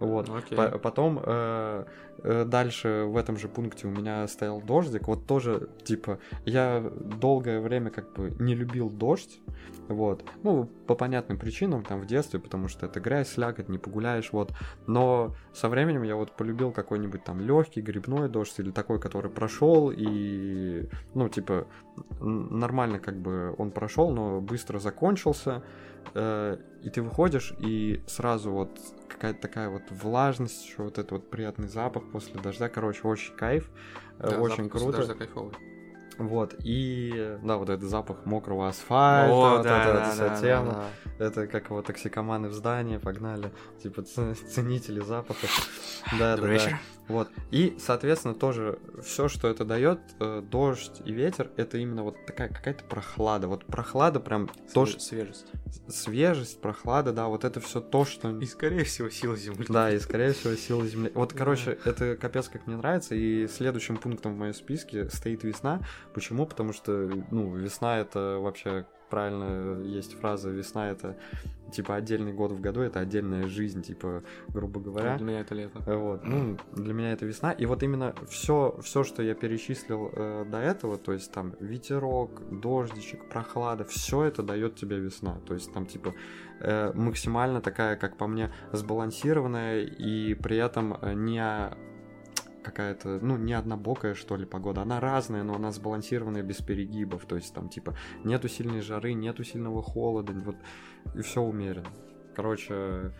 [0.01, 0.29] Вот.
[0.29, 0.57] Окей.
[0.57, 1.85] По- потом э,
[2.23, 5.07] э, дальше в этом же пункте у меня стоял дождик.
[5.07, 6.83] Вот тоже, типа, я
[7.19, 9.39] долгое время как бы не любил дождь.
[9.87, 10.25] Вот.
[10.41, 14.51] Ну, по понятным причинам, там, в детстве, потому что это грязь, слякоть, не погуляешь, вот.
[14.87, 19.91] Но со временем я вот полюбил какой-нибудь там легкий грибной дождь или такой, который прошел
[19.95, 21.67] и, ну, типа,
[22.19, 25.61] нормально как бы он прошел, но быстро закончился.
[26.13, 31.29] Э, и ты выходишь, и сразу вот какая-то такая вот влажность, еще вот этот вот
[31.29, 32.69] приятный запах после дождя.
[32.69, 33.69] Короче, очень кайф,
[34.19, 34.97] э, Да, очень запах после круто.
[34.97, 35.53] дождя кайфовый.
[36.17, 40.39] Вот, и, да, вот этот запах мокрого асфальта, О, вот да, эта да, вся да,
[40.41, 40.83] тема.
[41.17, 43.51] да, Это как его токсикоманы в здании погнали,
[43.81, 45.49] типа ценители запахов.
[46.13, 46.63] Да, да, Добрый да.
[46.65, 46.79] вечер.
[47.07, 47.29] Вот.
[47.51, 52.49] И, соответственно, тоже все, что это дает, э, дождь и ветер, это именно вот такая
[52.49, 53.47] какая-то прохлада.
[53.47, 55.45] Вот прохлада прям то, что свежесть.
[55.87, 59.65] свежесть, прохлада, да, вот это все то, что И, скорее всего, сила Земли.
[59.69, 61.11] да, и скорее всего сила Земли.
[61.13, 61.37] Вот, Да.
[61.37, 63.13] короче, это капец как мне нравится.
[63.13, 65.81] И следующим пунктом в моем списке стоит весна.
[66.13, 66.45] Почему?
[66.45, 71.17] Потому что, ну, весна это вообще правильно есть фраза весна это
[71.71, 75.17] типа отдельный год в году, это отдельная жизнь, типа, грубо говоря.
[75.17, 75.81] Для меня это лето.
[75.85, 77.51] Вот, ну, для меня это весна.
[77.51, 82.41] И вот именно все, все, что я перечислил э, до этого, то есть там ветерок,
[82.51, 85.39] дождичек, прохлада, все это дает тебе весна.
[85.47, 86.13] То есть там типа
[86.59, 91.41] э, максимально такая, как по мне, сбалансированная и при этом не
[92.63, 94.81] какая-то, ну, не однобокая, что ли, погода.
[94.81, 97.25] Она разная, но она сбалансированная без перегибов.
[97.25, 100.55] То есть там, типа, нету сильной жары, нету сильного холода, вот,
[101.15, 101.89] и все умеренно.
[102.35, 103.13] Короче,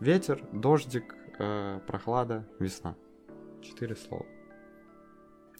[0.00, 2.96] ветер, дождик, э, прохлада, весна.
[3.62, 4.26] Четыре слова.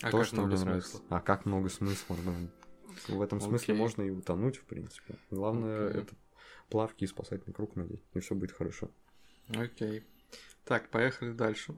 [0.02, 1.00] А То, как что много смысла.
[1.08, 3.14] А как много смысла, да.
[3.14, 3.80] В этом смысле Окей.
[3.80, 5.16] можно и утонуть, в принципе.
[5.30, 6.02] Главное, Окей.
[6.02, 6.14] это
[6.68, 8.90] плавки и спасательный круг надеть, и все будет хорошо.
[9.54, 10.04] Окей.
[10.64, 11.74] Так, поехали дальше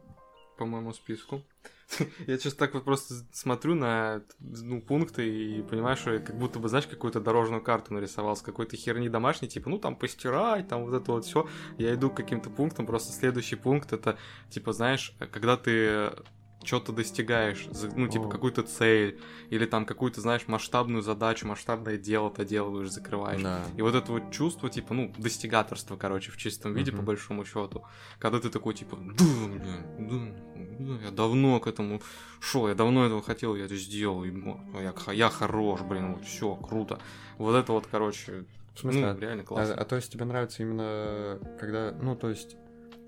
[0.56, 1.42] по моему списку.
[2.26, 6.58] Я сейчас так вот просто смотрю на ну, пункты и понимаю, что я как будто
[6.58, 10.84] бы, знаешь, какую-то дорожную карту нарисовал с какой-то херни домашней, типа, ну там постирать, там
[10.84, 11.46] вот это вот все.
[11.78, 14.18] Я иду к каким-то пунктам, просто следующий пункт это,
[14.50, 16.12] типа, знаешь, когда ты
[16.64, 22.44] что-то достигаешь, ну, типа, какую-то цель, или там какую-то, знаешь, масштабную задачу, масштабное дело ты
[22.44, 23.42] делаешь, закрываешь.
[23.42, 23.62] Да.
[23.76, 27.00] И вот это вот чувство, типа, ну, достигаторство, короче, в чистом виде, Мгм.
[27.00, 27.84] по большому счету.
[28.18, 29.24] Когда ты такой, типа, да,
[29.98, 30.34] блин,
[30.78, 32.00] да, я давно к этому
[32.40, 34.32] шел, я давно этого хотел, я это сделал, и
[34.74, 36.98] я, я хорош, блин, вот все, круто.
[37.38, 38.44] Вот это вот, короче,
[38.74, 39.74] В смысле, ну, а- реально А, классно.
[39.74, 42.56] а то есть тебе нравится именно когда, ну то есть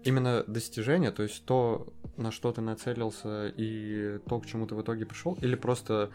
[0.05, 4.83] именно достижение, то есть то, на что ты нацелился и то, к чему ты в
[4.83, 6.11] итоге пришел, или просто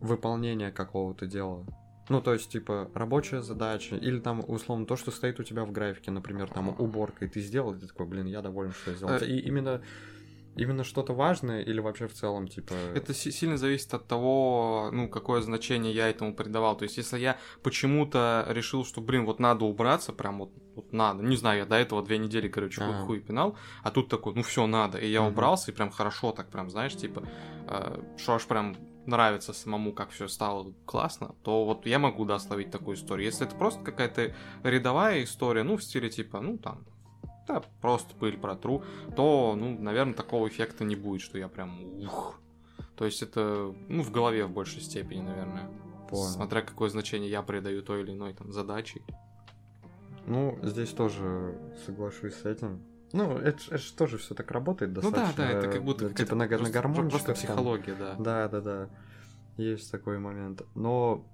[0.00, 1.64] выполнение какого-то дела?
[2.08, 5.70] Ну, то есть, типа, рабочая задача, или там, условно, то, что стоит у тебя в
[5.70, 8.96] графике, например, там, уборка, и ты сделал, и ты такой, блин, я доволен, что я
[8.96, 9.14] сделал.
[9.14, 9.80] Э, И именно,
[10.56, 12.74] именно что-то важное, или вообще в целом, типа...
[12.94, 16.76] Это си- сильно зависит от того, ну, какое значение я этому придавал.
[16.76, 21.22] То есть, если я почему-то решил, что, блин, вот надо убраться, прям вот, вот надо.
[21.22, 23.04] Не знаю, я до этого две недели, короче, хуй, Ага.
[23.06, 24.98] хуй пинал, а тут такой, ну все, надо.
[24.98, 27.22] И я убрался, и прям хорошо так, прям, знаешь, типа,
[27.68, 28.76] э, что аж прям
[29.06, 33.24] нравится самому, как все стало классно, то вот я могу, да, словить такую историю.
[33.26, 36.84] Если это просто какая-то рядовая история, ну, в стиле типа, ну, там,
[37.48, 38.82] да, просто пыль протру,
[39.16, 42.40] то, ну, наверное, такого эффекта не будет, что я прям ух.
[42.96, 45.70] То есть это, ну, в голове в большей степени, наверное.
[46.08, 46.24] Понял.
[46.24, 49.00] Смотря какое значение я придаю той или иной там задаче.
[50.26, 52.82] Ну, здесь тоже соглашусь с этим.
[53.12, 55.44] Ну, это, это же тоже все так работает Ну да, достаточно.
[55.44, 57.34] да, это как будто э, типа на, на просто- гормончиках Просто там.
[57.36, 58.14] психология, да.
[58.18, 58.88] Да, да, да.
[59.56, 60.62] Есть такой момент.
[60.74, 61.24] Но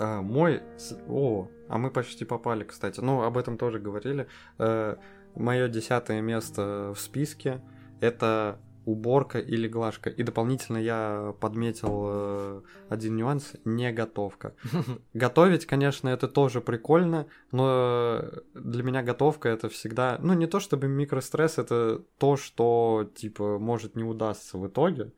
[0.00, 0.62] а, мой...
[1.08, 3.00] О, а мы почти попали, кстати.
[3.00, 4.26] Ну, об этом тоже говорили.
[5.36, 7.60] Мое десятое место в списке—
[8.00, 10.10] это уборка или глажка.
[10.10, 14.54] И дополнительно я подметил э, один нюанс— не готовка.
[15.14, 18.24] Готовить, конечно, это тоже прикольно, но
[18.54, 23.96] для меня готовка это всегда, ну не то чтобы микростресс, это то, что типа может
[23.96, 25.12] не удастся в итоге,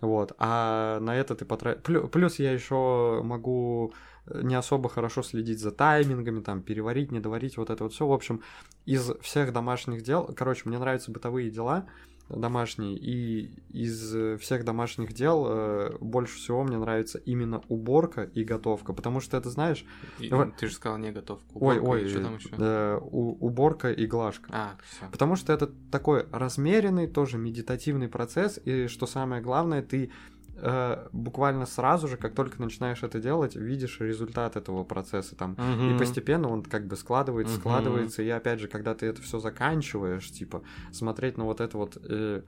[0.00, 1.82] вот, а на это ты потратишь.
[2.10, 3.92] Плюс я еще могу
[4.34, 8.06] не особо хорошо следить за таймингами, там, переварить, не доварить, вот это вот все.
[8.06, 8.42] В общем,
[8.86, 11.86] из всех домашних дел, короче, мне нравятся бытовые дела,
[12.28, 18.44] домашние, и из э, всех домашних дел э, больше всего мне нравится именно уборка и
[18.44, 19.84] готовка, потому что это, знаешь,
[20.20, 20.52] И- Давай.
[20.56, 21.58] Ты же сказал не готовку.
[21.64, 22.48] ой, Уборка, ой, что там еще?
[22.56, 24.48] э, у- уборка и глажка.
[24.52, 25.06] А, все.
[25.10, 30.12] Потому что это такой размеренный, тоже медитативный процесс, и что самое главное, ты
[30.60, 35.56] э, буквально сразу же, как только начинаешь это делать, видишь результат этого процесса там.
[35.88, 37.60] И постепенно он как бы складывается, Мгм.
[37.60, 41.96] складывается, и опять же, когда ты это все заканчиваешь, типа, смотреть на вот это вот
[42.08, 42.42] э,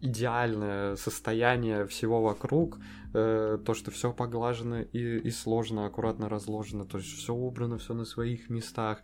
[0.00, 2.78] идеальное состояние всего вокруг,
[3.14, 7.94] э, то, что все поглажено и, и сложно, аккуратно разложено, то есть все убрано, все
[7.94, 9.02] на своих местах.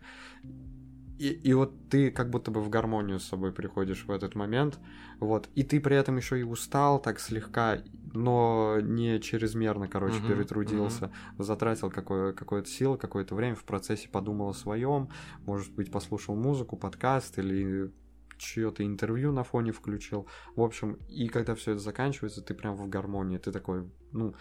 [1.19, 4.79] И, и вот ты как будто бы в гармонию с собой приходишь в этот момент,
[5.19, 7.79] вот, и ты при этом еще и устал так слегка,
[8.12, 14.51] но не чрезмерно, короче, Мгм, перетрудился, затратил какое- какое-то силы, какое-то время, в процессе подумал
[14.51, 15.09] о своем,
[15.47, 17.91] может быть, послушал музыку, подкаст или
[18.37, 20.29] чье-то интервью на фоне включил.
[20.55, 24.35] В общем, и когда все это заканчивается, ты прям в гармонии, ты такой, ну,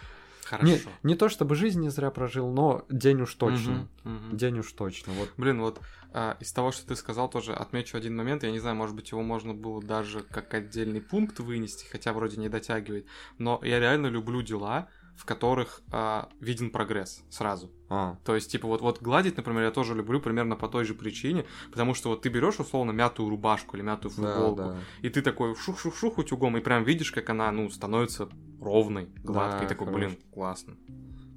[0.45, 0.71] Хорошо.
[0.71, 3.89] не, не то чтобы жизнь не зря прожил, но день уж точно.
[4.03, 4.37] Мгм, мгм.
[4.37, 5.13] День уж точно.
[5.13, 5.29] Вот.
[5.37, 5.81] Блин, вот
[6.13, 8.43] а, из того, что ты сказал, тоже отмечу один момент.
[8.43, 12.37] Я не знаю, может быть, его можно было даже как отдельный пункт вынести, хотя вроде
[12.37, 13.07] не дотягивает.
[13.39, 14.87] Но я реально люблю дела,
[15.17, 17.71] в которых а, виден прогресс сразу.
[17.89, 20.93] А, То есть, типа, вот, вот гладить, например, я тоже люблю примерно по той же
[20.93, 24.79] причине, потому что вот ты берешь условно мятую рубашку или мятую да, футболку, да.
[25.01, 28.27] и ты такой шух-шух-шух утюгом, и прям видишь, как она, ну, становится
[28.65, 29.99] ровной, гладкой, Да, такой, хорош.
[29.99, 30.75] блин, классно.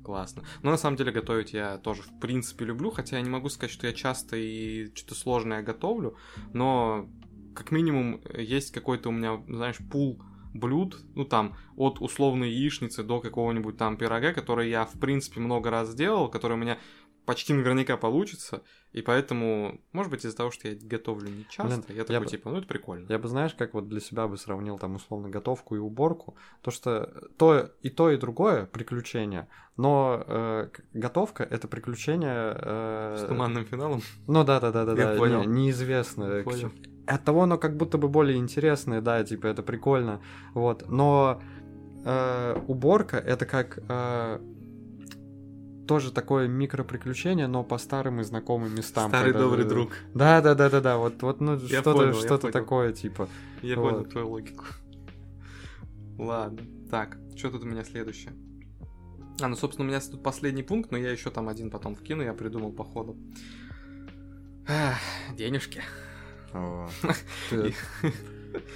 [0.05, 0.43] Классно.
[0.62, 3.70] Но на самом деле готовить я тоже в принципе люблю, хотя я не могу сказать,
[3.70, 6.16] что я часто и что-то сложное готовлю,
[6.55, 7.09] но
[7.55, 10.22] как минимум есть какой-то у меня, знаешь, пул
[10.55, 15.70] блюд, ну там, от условной яичницы до какого-нибудь там пирога, который я, в принципе, много
[15.70, 16.79] раз делал, который у меня
[17.29, 18.62] почти наверняка получится,
[18.93, 22.20] и поэтому, может быть, из-за того, что я готовлю не часто, Блин, я я такой,
[22.24, 23.07] бы- типа, ну это прикольно.
[23.09, 26.70] Я бы, знаешь, как вот для себя бы сравнил там условно готовку и уборку, то
[26.70, 27.07] что
[27.37, 32.57] то и то и другое приключение, но э, готовка это приключение.
[32.59, 34.01] э, С туманным финалом.
[34.26, 35.41] Ну да, да, Я понял.
[35.45, 36.41] не- неизвестно.
[36.41, 36.72] к Понял.
[37.07, 40.20] От того оно как будто бы более интересное, да, типа это прикольно,
[40.55, 40.89] вот.
[40.89, 41.41] Но
[42.05, 44.41] э, уборка это как э,
[45.89, 49.11] тоже такое микроприключение, но по старым и знакомым местам.
[49.11, 49.93] Старый когда- добрый друг.
[50.14, 50.97] Да, да, да, да, да.
[50.99, 52.53] Вот, вот ну Я что-то, понял, я что-то понял.
[52.53, 53.28] такое, типа.
[53.62, 53.91] Я Вот.
[53.91, 54.64] понял твою логику.
[56.18, 56.62] Ладно.
[56.91, 58.32] Так, что тут у меня следующее?
[59.41, 62.22] А, ну, собственно, у меня тут последний пункт, но я еще там один потом вкину,
[62.22, 63.16] я придумал по ходу.
[64.68, 64.99] Ах,
[65.36, 65.82] денежки.
[66.53, 66.89] О,
[67.51, 67.55] И-
[68.03, 68.12] ты-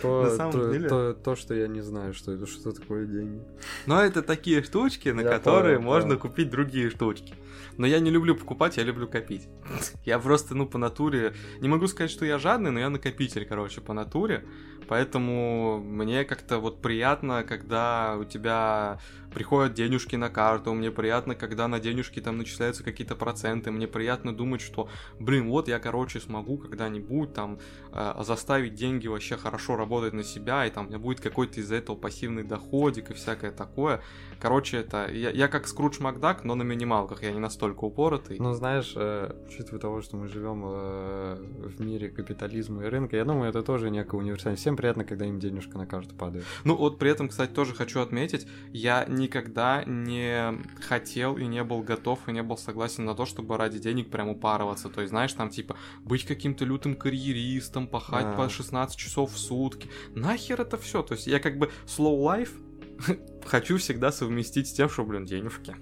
[0.03, 3.07] То, На самом то- деле- то- то, что я не знаю, что это, что такое
[3.07, 3.43] деньги.
[3.87, 6.20] Но это такие штучки, на Я которые понял, можно понял.
[6.20, 7.35] купить другие штучки.
[7.78, 9.49] Но я не люблю покупать, я люблю копить.
[10.05, 11.33] Я просто, ну, по натуре...
[11.61, 14.45] Не могу сказать, что я жадный, но я накопитель, короче, по натуре.
[14.89, 18.99] Поэтому мне как-то вот приятно, когда у тебя
[19.33, 24.35] приходят денежки на карту, мне приятно, когда на денежки там начисляются какие-то проценты, мне приятно
[24.35, 27.59] думать, что, блин, вот я, короче, смогу когда-нибудь там
[27.93, 31.76] э, заставить деньги вообще хорошо работать на себя, и там у меня будет какой-то из-за
[31.76, 34.03] этого пассивный доходик и всякое такое.
[34.41, 38.39] Короче, это я, я как Скрудж Макдак, но на минималках, я не настолько упоротый.
[38.39, 41.37] Ну, знаешь, э, учитывая того, что мы живем э,
[41.76, 44.62] в мире капитализма и рынка, я думаю, это тоже некая универсальность.
[44.62, 46.45] Всем приятно, когда им денежка на карту падает.
[46.64, 51.83] Ну вот при этом, кстати, тоже хочу отметить, я никогда не хотел и не был
[51.83, 54.89] готов и не был согласен на то, чтобы ради денег прям упарываться.
[54.89, 58.33] То есть, знаешь, там типа быть каким-то лютым карьеристом, пахать Да.
[58.33, 59.89] по 16 часов в сутки.
[60.14, 61.03] Нахер это все?
[61.03, 62.51] То есть я как бы slow life
[63.47, 65.77] хочу всегда совместить с тем, что, блин, денежки.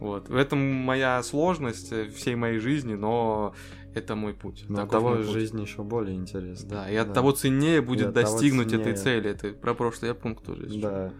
[0.00, 0.28] Вот.
[0.28, 3.54] В этом моя сложность э, всей моей жизни, но
[3.94, 4.64] это мой путь.
[4.68, 5.28] Но от того мой путь.
[5.28, 6.68] жизнь еще более интересна.
[6.68, 8.96] Да, и от того ценнее будет того достигнуть этой ценнее.
[8.96, 9.30] цели.
[9.30, 10.66] Это про прошлый я пункт тоже.
[10.80, 11.12] Да.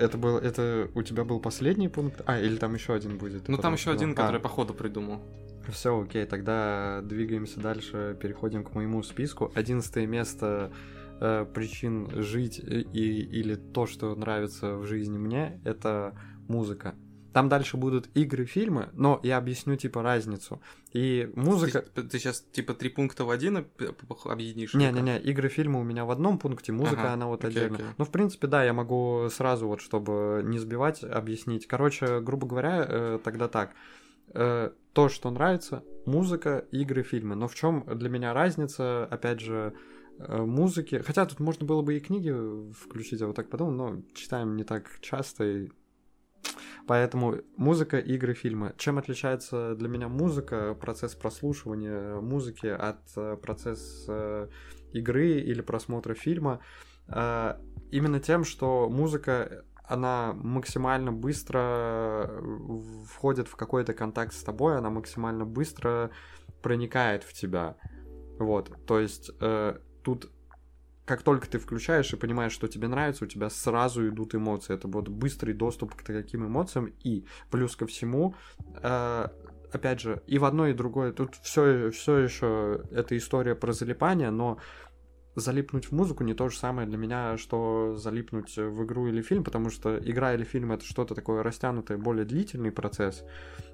[0.00, 2.22] Это был, это у тебя был последний пункт?
[2.26, 3.48] А, или там еще один будет?
[3.48, 4.28] Ну, там еще один, сказал.
[4.28, 5.20] который по ходу придумал.
[5.68, 9.52] Все, окей, тогда двигаемся дальше, переходим к моему списку.
[9.54, 10.72] Одиннадцатое место
[11.20, 12.80] э, причин жить и-
[13.40, 16.14] или то, что нравится в жизни мне, это
[16.48, 16.94] музыка.
[17.32, 20.60] Там дальше будут игры, фильмы, но я объясню типа разницу.
[20.92, 21.82] И музыка...
[21.82, 24.74] Ты, сейчас типа три пункта в один об- об- объединишь?
[24.74, 27.76] Не-не-не, игры, фильмы у меня в одном пункте, музыка Ага, она вот окей, отдельно.
[27.76, 27.86] окей.
[27.98, 31.66] Ну, в принципе, да, я могу сразу вот, чтобы не сбивать, объяснить.
[31.66, 33.74] Короче, грубо говоря, э, тогда так.
[34.32, 37.36] Э, то, что нравится, музыка, игры, фильмы.
[37.36, 39.74] Но в чем для меня разница, опять же,
[40.18, 41.02] э, музыки.
[41.06, 42.34] Хотя тут можно было бы и книги
[42.72, 45.44] включить, я вот так подумал, но читаем не так часто.
[45.44, 45.70] И...
[46.90, 48.74] Поэтому музыка, игры, фильмы.
[48.76, 54.50] Чем отличается для меня музыка, процесс прослушивания музыки от э, процесса
[54.92, 56.58] игры или просмотра фильма?
[57.06, 57.54] Э,
[57.92, 62.28] Именно тем, что музыка она максимально быстро
[63.06, 66.10] входит в какой-то контакт с тобой, она максимально быстро
[66.60, 67.76] проникает в тебя.
[68.40, 70.28] Вот, то есть э, тут
[71.10, 74.74] как только ты включаешь и понимаешь, что тебе нравится, у тебя сразу идут эмоции.
[74.74, 76.92] Это вот быстрый доступ к таким эмоциям.
[77.02, 78.36] И плюс ко всему,
[78.80, 79.26] э,
[79.72, 84.30] опять же, и в одно, и другое, тут все, все еще эта история про залипание,
[84.30, 84.58] но
[85.34, 89.42] залипнуть в музыку не то же самое для меня, что залипнуть в игру или фильм,
[89.42, 93.24] потому что игра или фильм это что-то такое растянутое, более длительный процесс.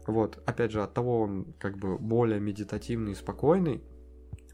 [0.07, 3.83] Вот, опять же, от того он как бы более медитативный и спокойный.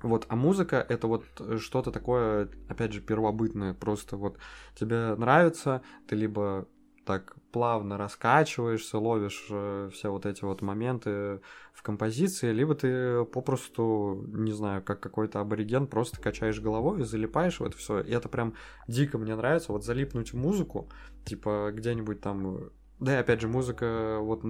[0.03, 1.25] Вот, а музыка это вот
[1.59, 3.75] что-то такое, опять же, первобытное.
[3.75, 4.39] Просто вот
[4.75, 6.67] тебе нравится, ты либо
[7.05, 11.41] так плавно раскачиваешься, ловишь э, все вот эти вот моменты
[11.73, 17.61] в композиции, либо ты попросту, не знаю, как какой-то абориген, просто качаешь головой и залипаешь
[17.61, 18.01] в это все.
[18.01, 18.55] И это прям
[18.89, 19.73] дико мне нравится.
[19.73, 20.89] Вот залипнуть в музыку,
[21.25, 22.71] типа где-нибудь там
[23.03, 24.43] да, и опять же, музыка, вот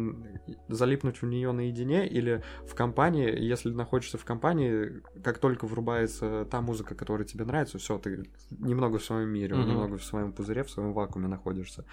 [0.69, 6.61] залипнуть в нее наедине или в компании, если находишься в компании, как только врубается та
[6.61, 9.67] музыка, которая тебе нравится, все, ты немного в своем мире, mm-hmm.
[9.67, 11.87] немного в своем пузыре, в своем вакууме находишься.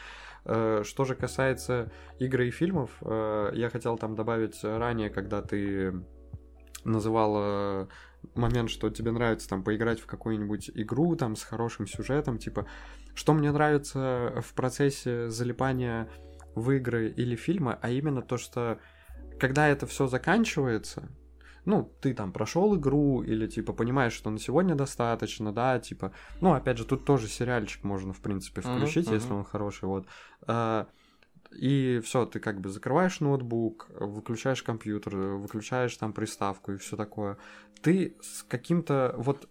[0.44, 5.94] Э, что же касается игр и фильмов, э, я хотел там добавить ранее, когда ты
[6.84, 7.88] называл
[8.36, 12.66] момент, что тебе нравится там поиграть в какую-нибудь игру там с хорошим сюжетом, типа,
[13.14, 16.10] что мне нравится в процессе залипания
[16.56, 18.80] в игры или фильмы, а именно то, что
[19.40, 21.10] когда это все заканчивается,
[21.66, 26.54] ну, ты там прошел игру, или типа понимаешь, что на сегодня достаточно, да, типа, ну,
[26.54, 29.16] опять же, тут тоже сериальчик можно, в принципе, включить, uh-huh, uh-huh.
[29.16, 30.08] если он хороший, вот.
[30.48, 30.88] А,
[31.52, 37.38] и все, ты как бы закрываешь ноутбук, выключаешь компьютер, выключаешь там приставку и все такое.
[37.82, 39.50] Ты с каким-то вот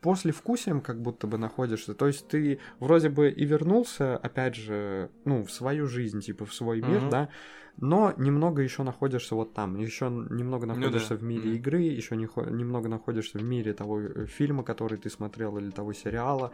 [0.00, 1.94] после вкусием как будто бы находишься.
[1.94, 6.54] То есть ты вроде бы и вернулся, опять же, ну, в свою жизнь, типа в
[6.54, 7.10] свой мир, mm-hmm.
[7.10, 7.28] да,
[7.76, 11.24] но немного еще находишься вот там, еще немного ну находишься ну, да.
[11.24, 11.56] в мире mm-hmm.
[11.56, 15.92] игры, еще не, немного находишься в мире того э, фильма, который ты смотрел, или того
[15.92, 16.52] сериала.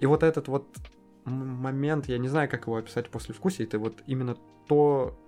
[0.00, 0.66] И вот этот вот
[1.24, 4.36] момент, я не знаю, как его описать после вкуса, это вот именно
[4.68, 5.18] то,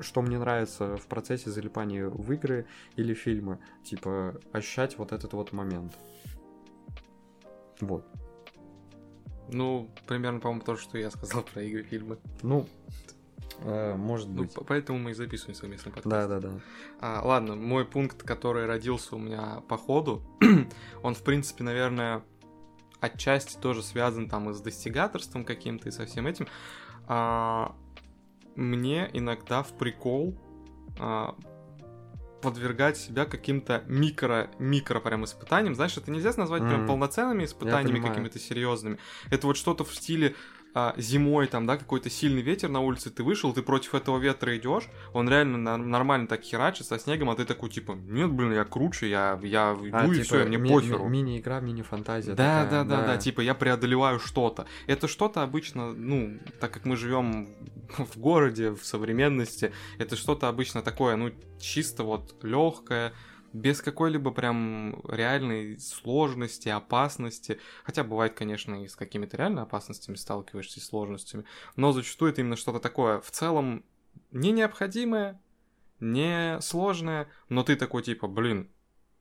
[0.00, 5.52] что мне нравится в процессе залипания в игры или фильмы, типа ощущать вот этот вот
[5.52, 5.92] момент.
[7.80, 8.04] Вот.
[9.50, 12.18] Ну, примерно, по-моему, то, что я сказал про игры, фильмы.
[12.42, 12.68] Ну,
[13.60, 14.56] э, может ну, быть.
[14.56, 16.10] Ну, поэтому мы и записываем совместный подкаст.
[16.10, 16.60] Да, да, да.
[17.00, 20.22] А, ладно, мой пункт, который родился у меня по ходу,
[21.02, 22.22] он, в принципе, наверное,
[23.00, 26.46] отчасти тоже связан там и с достигаторством каким-то и со всем этим.
[27.06, 27.74] А,
[28.54, 30.36] мне иногда в прикол
[30.98, 31.36] а,
[32.40, 35.74] подвергать себя каким-то микро-микро прям испытаниям.
[35.74, 36.68] Знаешь, это нельзя назвать mm.
[36.68, 38.98] прям полноценными испытаниями какими-то серьезными.
[39.30, 40.34] Это вот что-то в стиле
[40.74, 44.56] а, зимой там, да, какой-то сильный ветер на улице, ты вышел, ты против этого ветра
[44.56, 48.64] идешь, он реально нормально так херачит со снегом, а ты такой типа, нет, блин, я
[48.64, 51.08] круче, я, я иду а, и типа, все, мне ми- похеру.
[51.08, 52.34] Мини-игра, мини-фантазия.
[52.34, 54.66] Да, такая, да, да, да, да, типа я преодолеваю что-то.
[54.86, 57.48] Это что-то обычно, ну, так как мы живем
[57.96, 63.12] в городе, в современности, это что-то обычно такое, ну, чисто вот легкое,
[63.52, 67.58] без какой-либо прям реальной сложности, опасности.
[67.84, 71.44] Хотя бывает, конечно, и с какими-то реально опасностями сталкиваешься, и сложностями.
[71.76, 73.84] Но зачастую это именно что-то такое в целом
[74.30, 75.40] не необходимое,
[76.00, 78.70] не сложное, но ты такой типа, блин,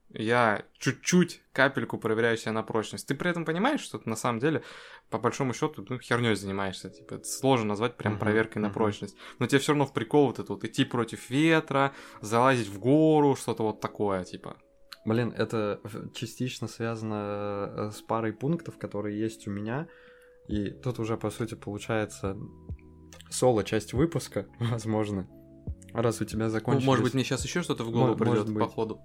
[0.10, 3.08] я чуть-чуть капельку проверяю себя на прочность.
[3.08, 4.64] Ты при этом понимаешь, что ты на самом деле,
[5.10, 6.90] по большому счету, ну, херней занимаешься.
[6.90, 8.68] Типа, это сложно назвать прям проверкой uh-huh.
[8.68, 9.18] на прочность.
[9.40, 13.36] Но тебе все равно в прикол вот это вот идти против ветра, залазить в гору,
[13.36, 14.58] что-то вот такое, типа.
[15.06, 15.82] Блин, это
[16.14, 19.88] частично связано э, с парой пунктов, которые есть у меня.
[20.48, 22.38] И тут уже, по сути, получается
[23.30, 25.28] соло-часть выпуска, возможно.
[25.94, 26.86] Раз у тебя закончилось...
[26.86, 29.00] Ну, может быть, мне сейчас еще что-то в голову придет по ходу.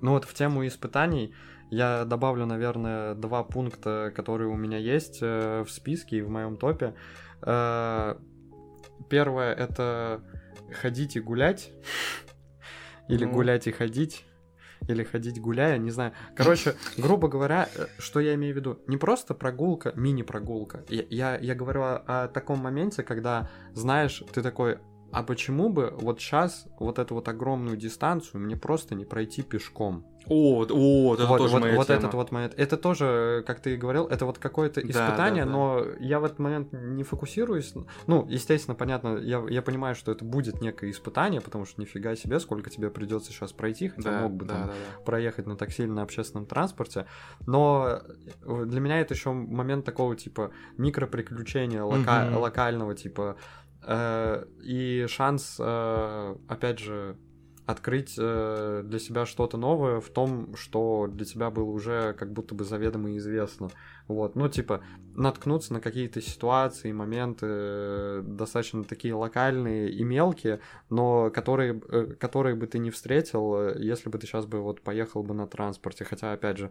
[0.00, 1.34] Ну вот в тему испытаний
[1.70, 6.56] я добавлю, наверное, два пункта, которые у меня есть э, в списке и в моем
[6.56, 6.94] топе.
[7.42, 8.16] Э,
[9.10, 10.22] первое это
[10.80, 11.72] ходить и гулять.
[13.08, 13.32] Или ну...
[13.32, 14.24] гулять и ходить.
[14.86, 16.12] Или ходить гуляя, не знаю.
[16.36, 18.78] Короче, грубо говоря, э, что я имею в виду?
[18.86, 20.84] Не просто прогулка, мини-прогулка.
[20.88, 24.78] Я, я, я говорю о, о таком моменте, когда, знаешь, ты такой,
[25.10, 30.06] а почему бы вот сейчас вот эту вот огромную дистанцию мне просто не пройти пешком?
[30.26, 31.98] О, о, это вот, тоже вот, моя вот тема.
[31.98, 32.52] этот вот момент.
[32.56, 35.90] Это тоже, как ты и говорил, это вот какое-то испытание, да, да, но да.
[36.00, 37.72] я в этот момент не фокусируюсь.
[38.06, 42.40] Ну, естественно, понятно, я, я понимаю, что это будет некое испытание, потому что нифига себе,
[42.40, 45.04] сколько тебе придется сейчас пройти, хотя да, мог бы да, там да, да.
[45.04, 47.06] проехать на такси или на общественном транспорте.
[47.46, 48.02] Но
[48.44, 52.40] для меня это еще момент такого типа микроприключения, лока- угу.
[52.40, 53.67] локального типа Э,
[54.62, 57.16] и шанс, э, опять же,
[57.64, 62.54] открыть э, для себя что-то новое в том, что для тебя было уже как будто
[62.54, 63.68] бы заведомо известно.
[64.06, 64.82] Вот, ну, типа,
[65.14, 71.78] наткнуться на какие-то ситуации, моменты достаточно такие локальные и мелкие, но которые,
[72.18, 76.06] которые бы ты не встретил, если бы ты сейчас бы вот поехал бы на транспорте.
[76.06, 76.70] Хотя, опять же,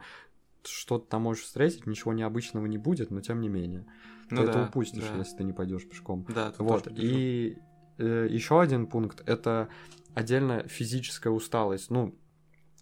[0.63, 3.85] что-то там можешь встретить, ничего необычного не будет, но тем не менее.
[4.29, 5.17] Ну, ты да, это упустишь, да.
[5.17, 6.25] если ты не пойдешь пешком.
[6.29, 6.87] Да, вот.
[6.91, 7.57] И
[7.97, 9.69] э, еще один пункт это
[10.13, 11.89] отдельно физическая усталость.
[11.89, 12.15] Ну,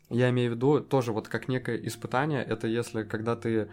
[0.09, 3.69] я имею в виду тоже вот как некое испытание, это если когда ты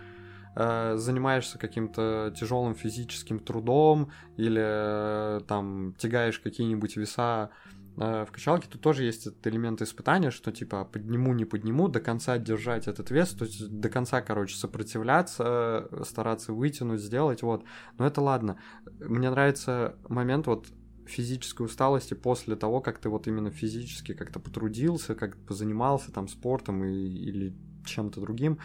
[0.57, 7.51] э, занимаешься каким-то тяжелым физическим трудом или э, там тягаешь какие-нибудь веса
[7.97, 12.39] в качалке, тут тоже есть этот элемент испытания, что типа подниму, не подниму, до конца
[12.39, 17.65] держать этот вес, то есть до конца, короче, сопротивляться, стараться вытянуть, сделать, вот.
[17.99, 18.59] Но это ладно.
[18.99, 20.69] Мне нравится момент вот
[21.07, 26.85] физической усталости после того, как ты вот именно физически как-то потрудился, как позанимался там спортом
[26.85, 28.59] и, или чем-то другим.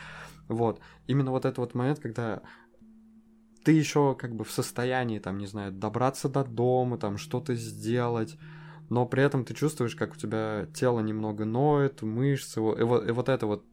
[0.47, 0.80] Вот.
[1.07, 2.41] Именно вот этот вот момент, когда
[3.65, 8.38] ты еще как бы в состоянии, там, не знаю, добраться до дома, там, что-то сделать,
[8.89, 13.11] но при этом ты чувствуешь, как у тебя тело немного ноет, мышцы, и вот, и
[13.11, 13.63] вот это вот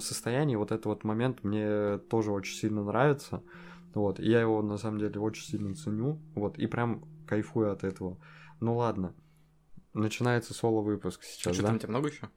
[0.00, 3.42] состояние, вот этот вот момент мне тоже очень сильно нравится,
[3.94, 7.84] вот, и я его, на самом деле, очень сильно ценю, вот, и прям кайфую от
[7.84, 8.18] этого.
[8.60, 9.14] Ну ладно,
[9.94, 11.68] начинается соло-выпуск сейчас, что да?
[11.68, 12.28] там тебя много еще?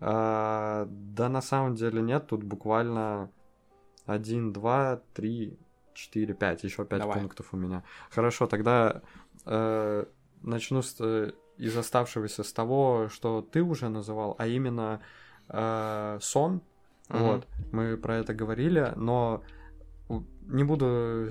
[0.00, 3.30] А, да, на самом деле нет, тут буквально
[4.06, 5.58] один, два, три,
[5.94, 7.20] четыре, пять, еще пять Давай.
[7.20, 7.84] пунктов у меня.
[8.10, 9.02] Хорошо, тогда
[9.44, 10.04] э,
[10.42, 15.00] начну с, э, из оставшегося с того, что ты уже называл, а именно
[15.48, 16.62] э, сон.
[17.08, 17.22] Мгм.
[17.22, 19.42] Вот, мы про это говорили, но
[20.46, 21.28] не буду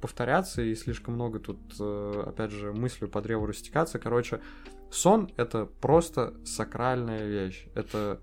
[0.00, 3.98] повторяться и слишком много тут, э, опять же, мыслью по древу растекаться.
[3.98, 4.40] Короче,
[4.90, 7.66] сон— это просто сакральная вещь.
[7.74, 8.20] Это...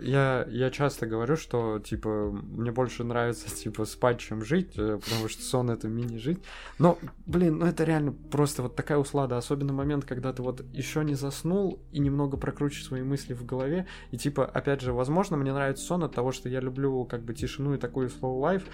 [0.00, 5.28] Я, я часто говорю, что, типа, мне больше нравится, типа, спать, чем жить, э, потому
[5.28, 6.38] что сон— это мини-жить.
[6.78, 9.36] Но, блин, ну это реально просто вот такая услада.
[9.36, 13.86] Особенно момент, когда ты вот еще не заснул и немного прокручиваешь свои мысли в голове.
[14.10, 17.34] И, типа, опять же, возможно, мне нравится сон от того, что я люблю, как бы,
[17.34, 18.64] тишину и такой slow life,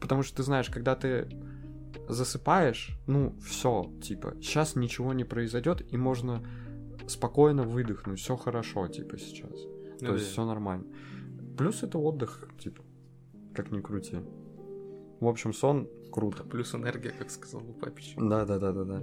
[0.00, 1.28] потому что ты знаешь, когда ты
[2.08, 6.42] засыпаешь, ну, все, типа, сейчас ничего не произойдет, и можно
[7.06, 9.73] спокойно выдохнуть, все хорошо, типа, сейчас.
[10.00, 10.12] Ну То да.
[10.14, 10.84] есть все нормально.
[11.56, 12.82] Плюс это отдых, типа,
[13.54, 14.18] как ни крути.
[15.20, 16.44] В общем, сон круто.
[16.44, 18.14] Плюс энергия, как сказал Папич.
[18.16, 19.02] Да, да, да, да, да.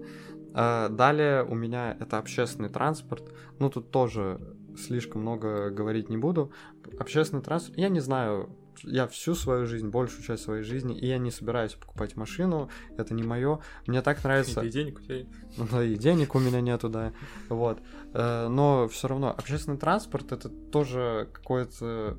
[0.54, 3.34] А, далее у меня это общественный транспорт.
[3.60, 4.40] Ну, тут тоже
[4.78, 6.52] слишком много говорить не буду.
[7.00, 8.50] Общественный транспорт, я не знаю,
[8.84, 13.14] я всю свою жизнь, большую часть своей жизни, и я не собираюсь покупать машину, это
[13.14, 13.60] не мое.
[13.88, 14.62] Мне так нравится...
[14.62, 15.30] И денег у тебя есть.
[15.58, 17.14] Ну да, и денег у меня нету, да.
[17.50, 17.80] Вот.
[18.14, 22.18] Э, Но все равно общественный транспорт это тоже какое-то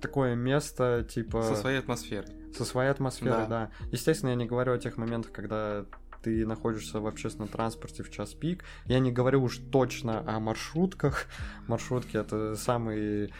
[0.00, 1.42] такое место, типа...
[1.42, 2.30] Со своей атмосферой.
[2.56, 3.70] Со своей атмосферой, Да.
[3.80, 3.88] да.
[3.92, 5.84] Естественно, я не говорю о тех моментах, когда
[6.22, 8.64] ты находишься в общественном транспорте в час пик.
[8.86, 11.26] Я не говорю уж точно о маршрутках.
[11.66, 13.32] Маршрутки это самый,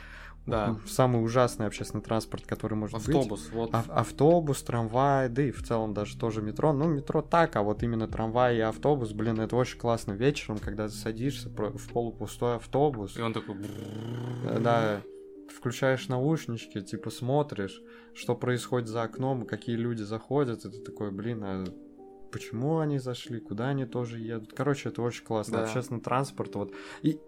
[0.50, 0.76] Да.
[0.86, 3.08] самый ужасный общественный транспорт, который может быть.
[3.14, 3.74] Автобус, вот.
[3.74, 6.72] Ав- автобус, трамвай, да и в целом даже тоже метро.
[6.72, 10.88] Ну, метро так, а вот именно трамвай и автобус, блин, это очень классно вечером, когда
[10.88, 13.16] ты садишься в полупустой автобус.
[13.16, 13.56] И он такой...
[14.44, 15.00] Э, Да,
[15.56, 17.82] включаешь наушнички, типа смотришь,
[18.14, 21.64] что происходит за окном, какие люди заходят, и ты такой, блин, а
[22.32, 24.52] почему они зашли, куда они тоже едут.
[24.54, 25.58] Короче, это очень классно.
[25.58, 25.64] Да.
[25.64, 26.72] Общественный транспорт, вот.
[27.02, 27.18] И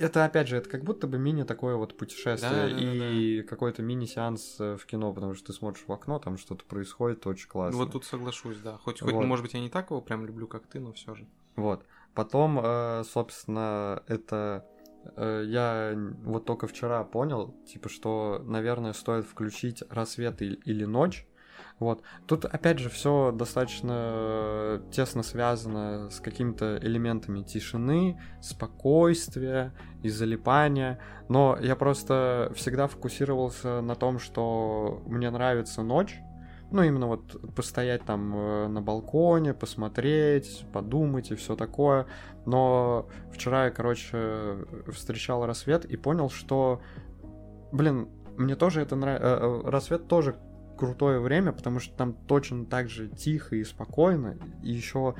[0.00, 3.10] это, опять же, это как будто бы мини такое вот путешествие Да-да-да-да.
[3.10, 7.26] и какой-то мини-сеанс э, в кино, потому что ты смотришь в окно, там что-то происходит,
[7.26, 7.78] очень классно.
[7.78, 8.78] Вот тут соглашусь, да.
[8.78, 9.26] Хоть, хоть, Вот.
[9.26, 11.26] может быть, я не так его прям люблю, как ты, но все же.
[11.56, 11.84] Вот.
[12.14, 14.66] Потом, э, собственно, это
[15.16, 15.94] э, я
[16.24, 21.26] вот только вчера понял, типа, что, наверное, стоит включить рассвет или ночь.
[21.80, 22.02] Вот.
[22.26, 29.72] Тут, опять же, все достаточно тесно связано с какими-то элементами тишины, спокойствия
[30.02, 31.00] и залипания.
[31.28, 36.20] Но я просто всегда фокусировался на том, что мне нравится ночь.
[36.70, 42.06] Ну, именно вот постоять там э, на балконе, посмотреть, подумать и все такое.
[42.44, 46.80] Но вчера я, короче, встречал рассвет и понял, что,
[47.72, 49.62] блин, мне тоже это нравится.
[49.64, 50.36] Рассвет тоже
[50.80, 54.36] крутое время, потому что там точно так же тихо и спокойно.
[54.62, 55.14] И еще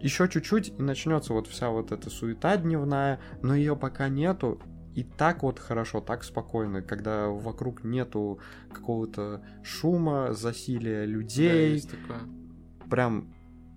[0.00, 4.60] еще чуть-чуть и начнется вот вся вот эта суета дневная, но ее пока нету.
[4.94, 8.38] И так вот хорошо, так спокойно, когда вокруг нету
[8.72, 12.20] какого-то шума, засилия Да, людей, есть такое.
[12.90, 13.34] прям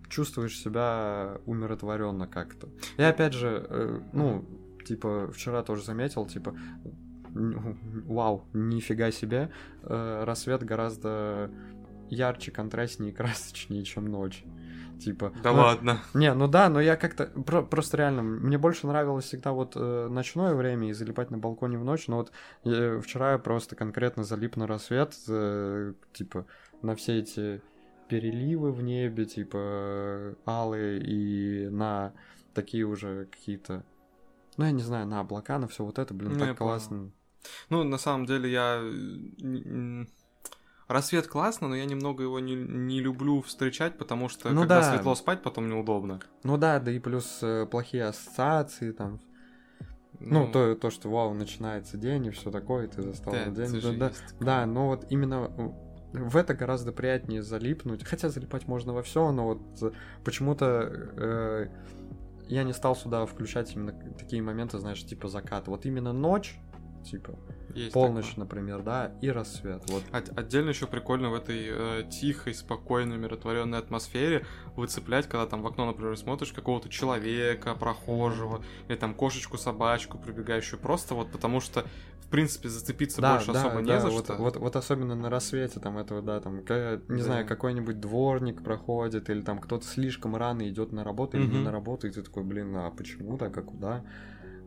[0.10, 2.68] чувствуешь себя умиротворенно как-то.
[2.97, 4.45] И опять же, э, ну,
[4.86, 6.55] типа, вчера тоже заметил, типа,
[7.34, 9.52] вау, нифига себе,
[9.84, 11.50] э, рассвет гораздо
[12.10, 14.44] ярче, контрастнее и красочнее, чем ночь.
[15.00, 16.00] Типа, Да ну, ладно.
[16.16, 20.08] не, ну да, но я как-то про- просто реально мне больше нравилось всегда вот э,
[20.10, 22.32] ночное время и залипать на балконе в ночь, но вот
[22.64, 26.48] э, вчера я просто конкретно залип на рассвет, э, типа
[26.82, 27.62] на все эти
[28.10, 32.14] переливы в небе, типа э, алые и на
[32.56, 33.84] такие уже какие-то,
[34.58, 37.12] ну я не знаю, на облака, на все вот это, блин, Ну, так понял.
[37.70, 38.82] Ну, на самом деле, я...
[40.88, 44.93] Рассвет классно, но я немного его не, не люблю встречать, потому что Ну когда да.
[44.93, 46.22] светло спать, потом неудобно.
[46.43, 49.20] Ну да, да и плюс э, плохие ассоциации там.
[50.20, 53.82] Ну, то, то, что вау, начинается день и все такое, и ты застал да, день.
[53.82, 55.52] Да, да, есть да, но вот именно
[56.14, 58.04] в это гораздо приятнее залипнуть.
[58.04, 59.91] Хотя залипать можно во все, но вот э,
[60.24, 61.68] почему-то э,
[62.48, 65.68] я не стал сюда включать именно такие моменты, знаешь, типа закат.
[65.68, 66.58] Вот именно ночь,
[67.10, 67.34] типа
[67.74, 68.43] Есть полночь, такое.
[68.45, 69.84] например, да, и рассвет.
[69.89, 74.45] Вот От- Отдельно еще прикольно в этой э, тихой, спокойной, умиротворенной атмосфере
[74.76, 80.80] выцеплять, когда там в окно, например, смотришь какого-то человека, прохожего, или там кошечку, собачку, прибегающую,
[80.80, 81.86] просто вот потому что,
[82.22, 84.36] в принципе, зацепиться да, больше да, особо не да, за вот, что.
[84.36, 87.24] Вот, вот особенно на рассвете там этого, да, там, ка- не Да.
[87.24, 91.64] знаю, какой-нибудь дворник проходит, или там кто-то слишком рано идет на работу или не Мгм.
[91.66, 94.03] на работу, и ты такой, блин, а почему так, а куда?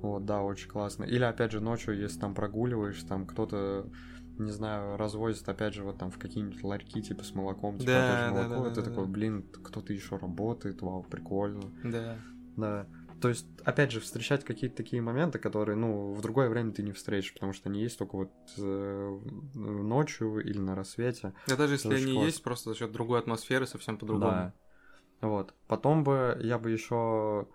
[0.02, 1.04] Вот, да, очень классно.
[1.04, 3.86] Или, опять же, ночью, если там прогуливаешь, там кто-то,
[4.38, 8.10] не знаю, развозит, опять же, вот там в какие-нибудь ларьки, типа, с молоком, типа, Да,
[8.10, 9.10] тоже да, молоко, да, и ты да, такой, да.
[9.10, 11.62] блин, кто-то еще работает, вау, прикольно.
[11.84, 12.16] Да.
[12.56, 12.86] Да.
[13.20, 16.92] То есть, опять же, встречать какие-то такие моменты, которые, ну, в другое время ты не
[16.92, 19.18] встретишь, потому что они есть только вот э,
[19.54, 21.34] ночью или на рассвете.
[21.46, 22.26] Да даже если они классно.
[22.26, 24.30] есть, просто за счет другой атмосферы совсем по-другому.
[24.30, 24.54] Да.
[25.20, 25.54] Вот.
[25.66, 27.46] Потом бы я бы еще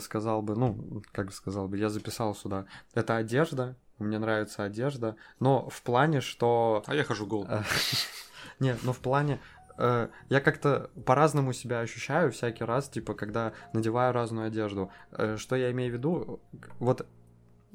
[0.00, 2.66] сказал бы, ну, как бы сказал бы, я записал сюда.
[2.94, 3.76] Это одежда.
[3.98, 5.14] Мне нравится одежда.
[5.40, 7.46] Но в плане, что А я хожу голый.
[7.48, 7.62] Э,
[8.60, 9.40] Нет, ну в плане...
[9.78, 14.90] э, Я как-то по-разному себя ощущаю всякий раз, типа, когда надеваю разную одежду.
[15.12, 16.40] Э, Что я имею в виду?
[16.80, 17.04] Вот э,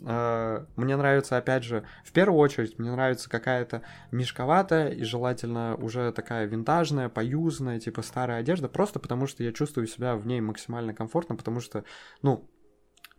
[0.02, 3.82] мне нравится, опять же, в первую очередь, мне нравится какая-то
[4.12, 9.88] мешковатая и желательно уже такая винтажная, поюзанная, типа старая одежда, просто потому что я чувствую
[9.88, 11.84] себя в ней максимально комфортно, потому что,
[12.22, 12.50] ну,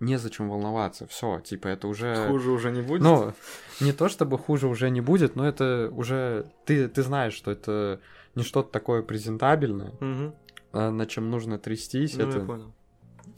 [0.00, 2.26] незачем волноваться, все, типа, это уже...
[2.26, 3.02] Хуже уже не будет.
[3.02, 3.32] Ну,
[3.80, 6.50] не то чтобы хуже уже не будет, но это уже...
[6.64, 8.00] Ты, ты знаешь, что это
[8.34, 9.92] не что-то такое презентабельное,
[10.72, 12.16] а, над чем нужно трястись.
[12.16, 12.74] Ну, я это, понял.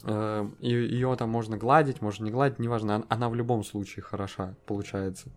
[0.03, 2.95] Э, ее там можно гладить, можно не гладить, неважно.
[2.95, 5.29] он- Она в любом случае хороша, получается.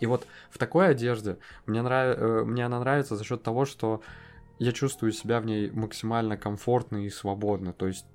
[0.00, 2.16] И вот в такой одежде мне, нрав...
[2.18, 4.00] э, мне она нравится за счет того, что
[4.58, 7.72] я чувствую себя в ней максимально комфортно и свободно.
[7.72, 8.06] То есть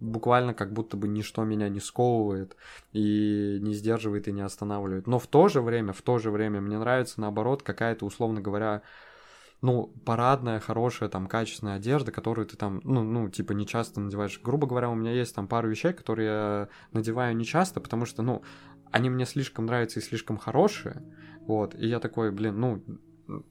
[0.00, 2.56] буквально как будто бы ничто меня не сковывает
[2.92, 5.06] и не сдерживает и не останавливает.
[5.06, 8.82] Но в то же время, в то же время мне нравится наоборот какая-то, условно говоря,
[9.62, 14.40] ну, парадная, хорошая, там, качественная одежда, которую ты там, ну, ну, типа, не часто надеваешь.
[14.42, 18.22] Грубо говоря, у меня есть там пару вещей, которые я надеваю не часто, потому что,
[18.22, 18.42] ну,
[18.90, 21.02] они мне слишком нравятся и слишком хорошие,
[21.46, 22.82] вот, и я такой, блин, ну,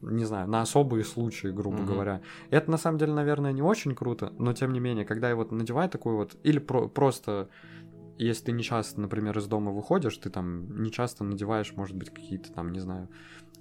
[0.01, 1.85] не знаю, на особые случаи, грубо Мгм.
[1.85, 2.21] говоря.
[2.49, 5.51] Это, на самом деле, наверное, не очень круто, но, тем не менее, когда я вот
[5.51, 7.49] надеваю такой вот, или про- просто
[8.17, 12.09] если ты не часто, например, из дома выходишь, ты там не часто надеваешь, может быть,
[12.09, 13.07] какие-то там, не знаю,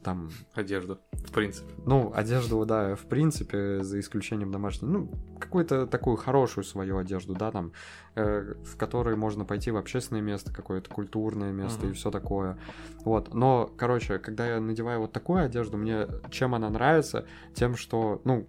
[0.03, 1.73] там Одежду, в принципе.
[1.85, 7.51] ну, одежду, да, в принципе, за исключением домашней, ну, какую-то такую хорошую свою одежду, да,
[7.51, 7.73] там,
[8.15, 11.91] э, в которой можно пойти в общественное место, какое-то культурное место Мгм.
[11.91, 12.59] и все такое.
[13.05, 17.27] Вот, но, короче, когда я надеваю вот такую одежду, мне чем она нравится?
[17.55, 18.47] Тем, что, ну,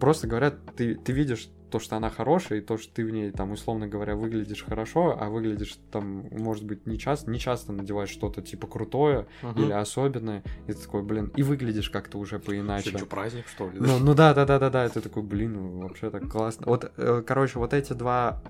[0.00, 3.30] просто говорят, ты, ты видишь то, что она хорошая, и то, что ты в ней,
[3.30, 8.10] там, условно говоря, выглядишь хорошо, а выглядишь, там, может быть, не часто, не часто надеваешь
[8.10, 9.62] что-то, типа, крутое, Мгм.
[9.62, 12.90] или особенное, и ты такой, блин, и выглядишь как-то уже поиначе.
[12.92, 13.78] Чё, чё, праздник, что ли?
[13.80, 16.66] Ну, ну да, да, да, да, да, и ты такой, блин, ну, вообще так классно.
[16.66, 18.42] Вот, э, короче, вот эти два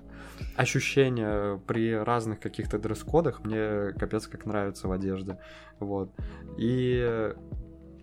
[0.55, 5.39] ощущения при разных каких-то дресс-кодах мне капец как нравятся в одежде.
[5.79, 6.11] Вот.
[6.57, 7.33] И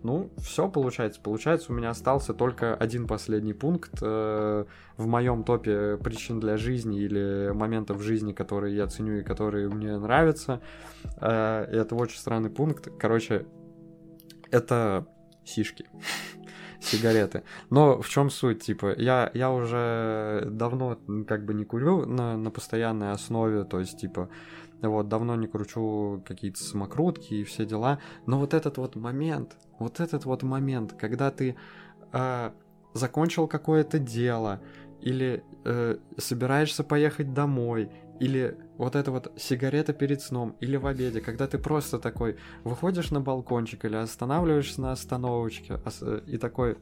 [0.05, 1.19] ну, все получается.
[1.19, 4.65] Получается, у меня остался только один последний пункт э,
[4.99, 9.97] в моем топе причин для жизни или моментов жизни, которые я ценю и которые мне
[9.97, 10.61] нравятся.
[11.23, 12.91] Э, и это очень странный пункт.
[12.99, 13.47] Короче,
[14.51, 15.07] это
[15.43, 15.87] сишки.
[16.81, 17.43] Сигареты.
[17.71, 18.63] Но в чем суть?
[18.63, 23.99] Типа, я, я уже давно как бы не курю на, на постоянной основе, то есть,
[23.99, 24.29] типа,
[24.83, 28.01] вот, давно не кручу какие-то самокрутки и все дела.
[28.27, 31.57] Но вот этот вот момент, вот этот вот момент, когда ты
[32.13, 32.51] э,
[32.95, 34.61] закончил какое-то дело,
[35.01, 41.21] или э, собираешься поехать домой, или вот это вот сигарета перед сном, или в обеде,
[41.21, 46.79] когда ты просто такой выходишь на балкончик или останавливаешься на остановочке ос- э, и такой...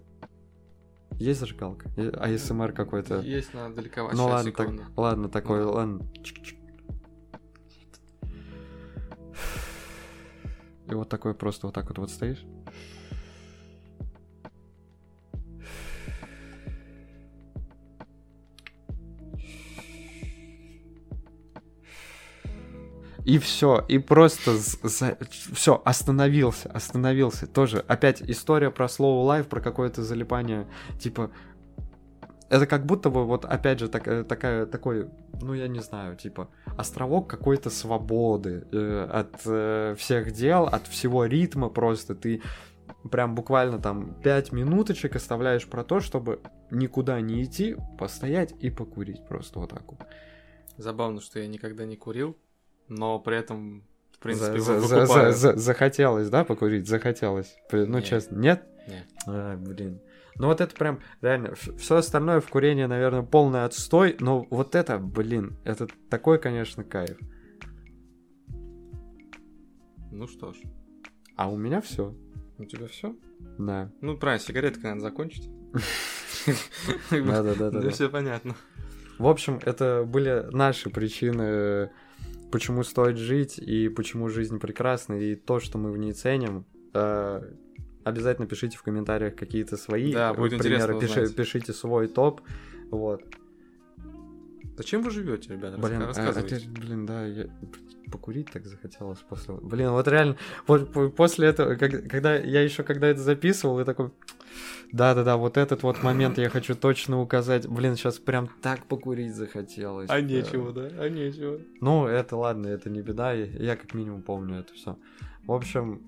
[1.19, 1.91] Есть зажигалка?
[1.97, 3.21] И- АСМР какой-то?
[3.21, 4.15] Есть, надо далековать.
[4.15, 5.73] Ну ладно, так, ладно, такой, Ну.
[5.73, 6.03] ладно.
[6.23, 6.57] Чик-чик.
[10.91, 12.45] И вот такой просто вот так вот, вот стоишь.
[23.25, 24.57] И все, и просто
[25.55, 27.47] все, остановился, остановился.
[27.47, 30.67] Тоже опять история про слово лайф, про какое-то залипание,
[30.99, 31.31] типа
[32.53, 35.09] это как будто бы вот опять же так, э, такая такой,
[35.41, 41.25] ну я не знаю, типа островок какой-то свободы э, от э, всех дел, от всего
[41.25, 42.43] ритма просто ты
[43.11, 46.41] прям буквально там 5 минуточек оставляешь про то, чтобы
[46.71, 50.01] никуда не идти, постоять и покурить просто вот так вот.
[50.77, 52.37] Забавно, что я никогда не курил,
[52.93, 56.87] но при этом, в принципе, за, за, за, за, захотелось, да, покурить?
[56.87, 57.57] Захотелось.
[57.71, 58.05] Ну, нет.
[58.05, 58.65] честно, нет?
[58.89, 59.07] Нет.
[59.27, 60.01] А, блин.
[60.37, 64.99] Ну вот это прям, реально, все остальное в курении, наверное, полный отстой, но вот это,
[64.99, 67.19] блин, это такой, конечно, кайф.
[70.11, 70.57] Ну что ж.
[71.37, 72.15] А у меня все.
[72.59, 73.15] У тебя все?
[73.59, 73.91] Да.
[74.01, 75.51] Ну, правильно, сигаретка надо закончить.
[77.11, 77.71] Да-да-да.
[77.81, 78.55] Да, все понятно.
[79.19, 81.91] В общем, это были наши причины,
[82.53, 86.65] почему стоит жить и почему жизнь прекрасна, и то, что мы в ней ценим.
[86.95, 87.43] Э,
[88.05, 92.43] обязательно пишите в комментариях какие-то свои да, будет примеры, пиши, пишите свой топ.
[92.91, 93.23] Вот.
[94.77, 95.79] Зачем вы живете, ребята?
[95.79, 96.57] Блин, рассказывайте.
[96.57, 97.47] А, а, блин, да, я
[98.11, 99.55] покурить так захотелось после.
[99.55, 100.37] Блин, вот реально,
[100.67, 104.11] вот после этого, как, когда я еще когда это записывал, я такой.
[104.93, 107.67] Да-да-да, вот этот вот момент я хочу точно указать.
[107.67, 110.11] Блин, сейчас прям так покурить захотелось.
[110.11, 110.91] А нечего, да?
[110.99, 111.61] А нечего.
[111.81, 113.33] Ну, это ладно, это не беда.
[113.33, 114.99] Я как минимум помню это все.
[115.45, 116.03] В общем,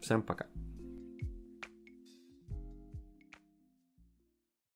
[0.00, 0.46] всем пока.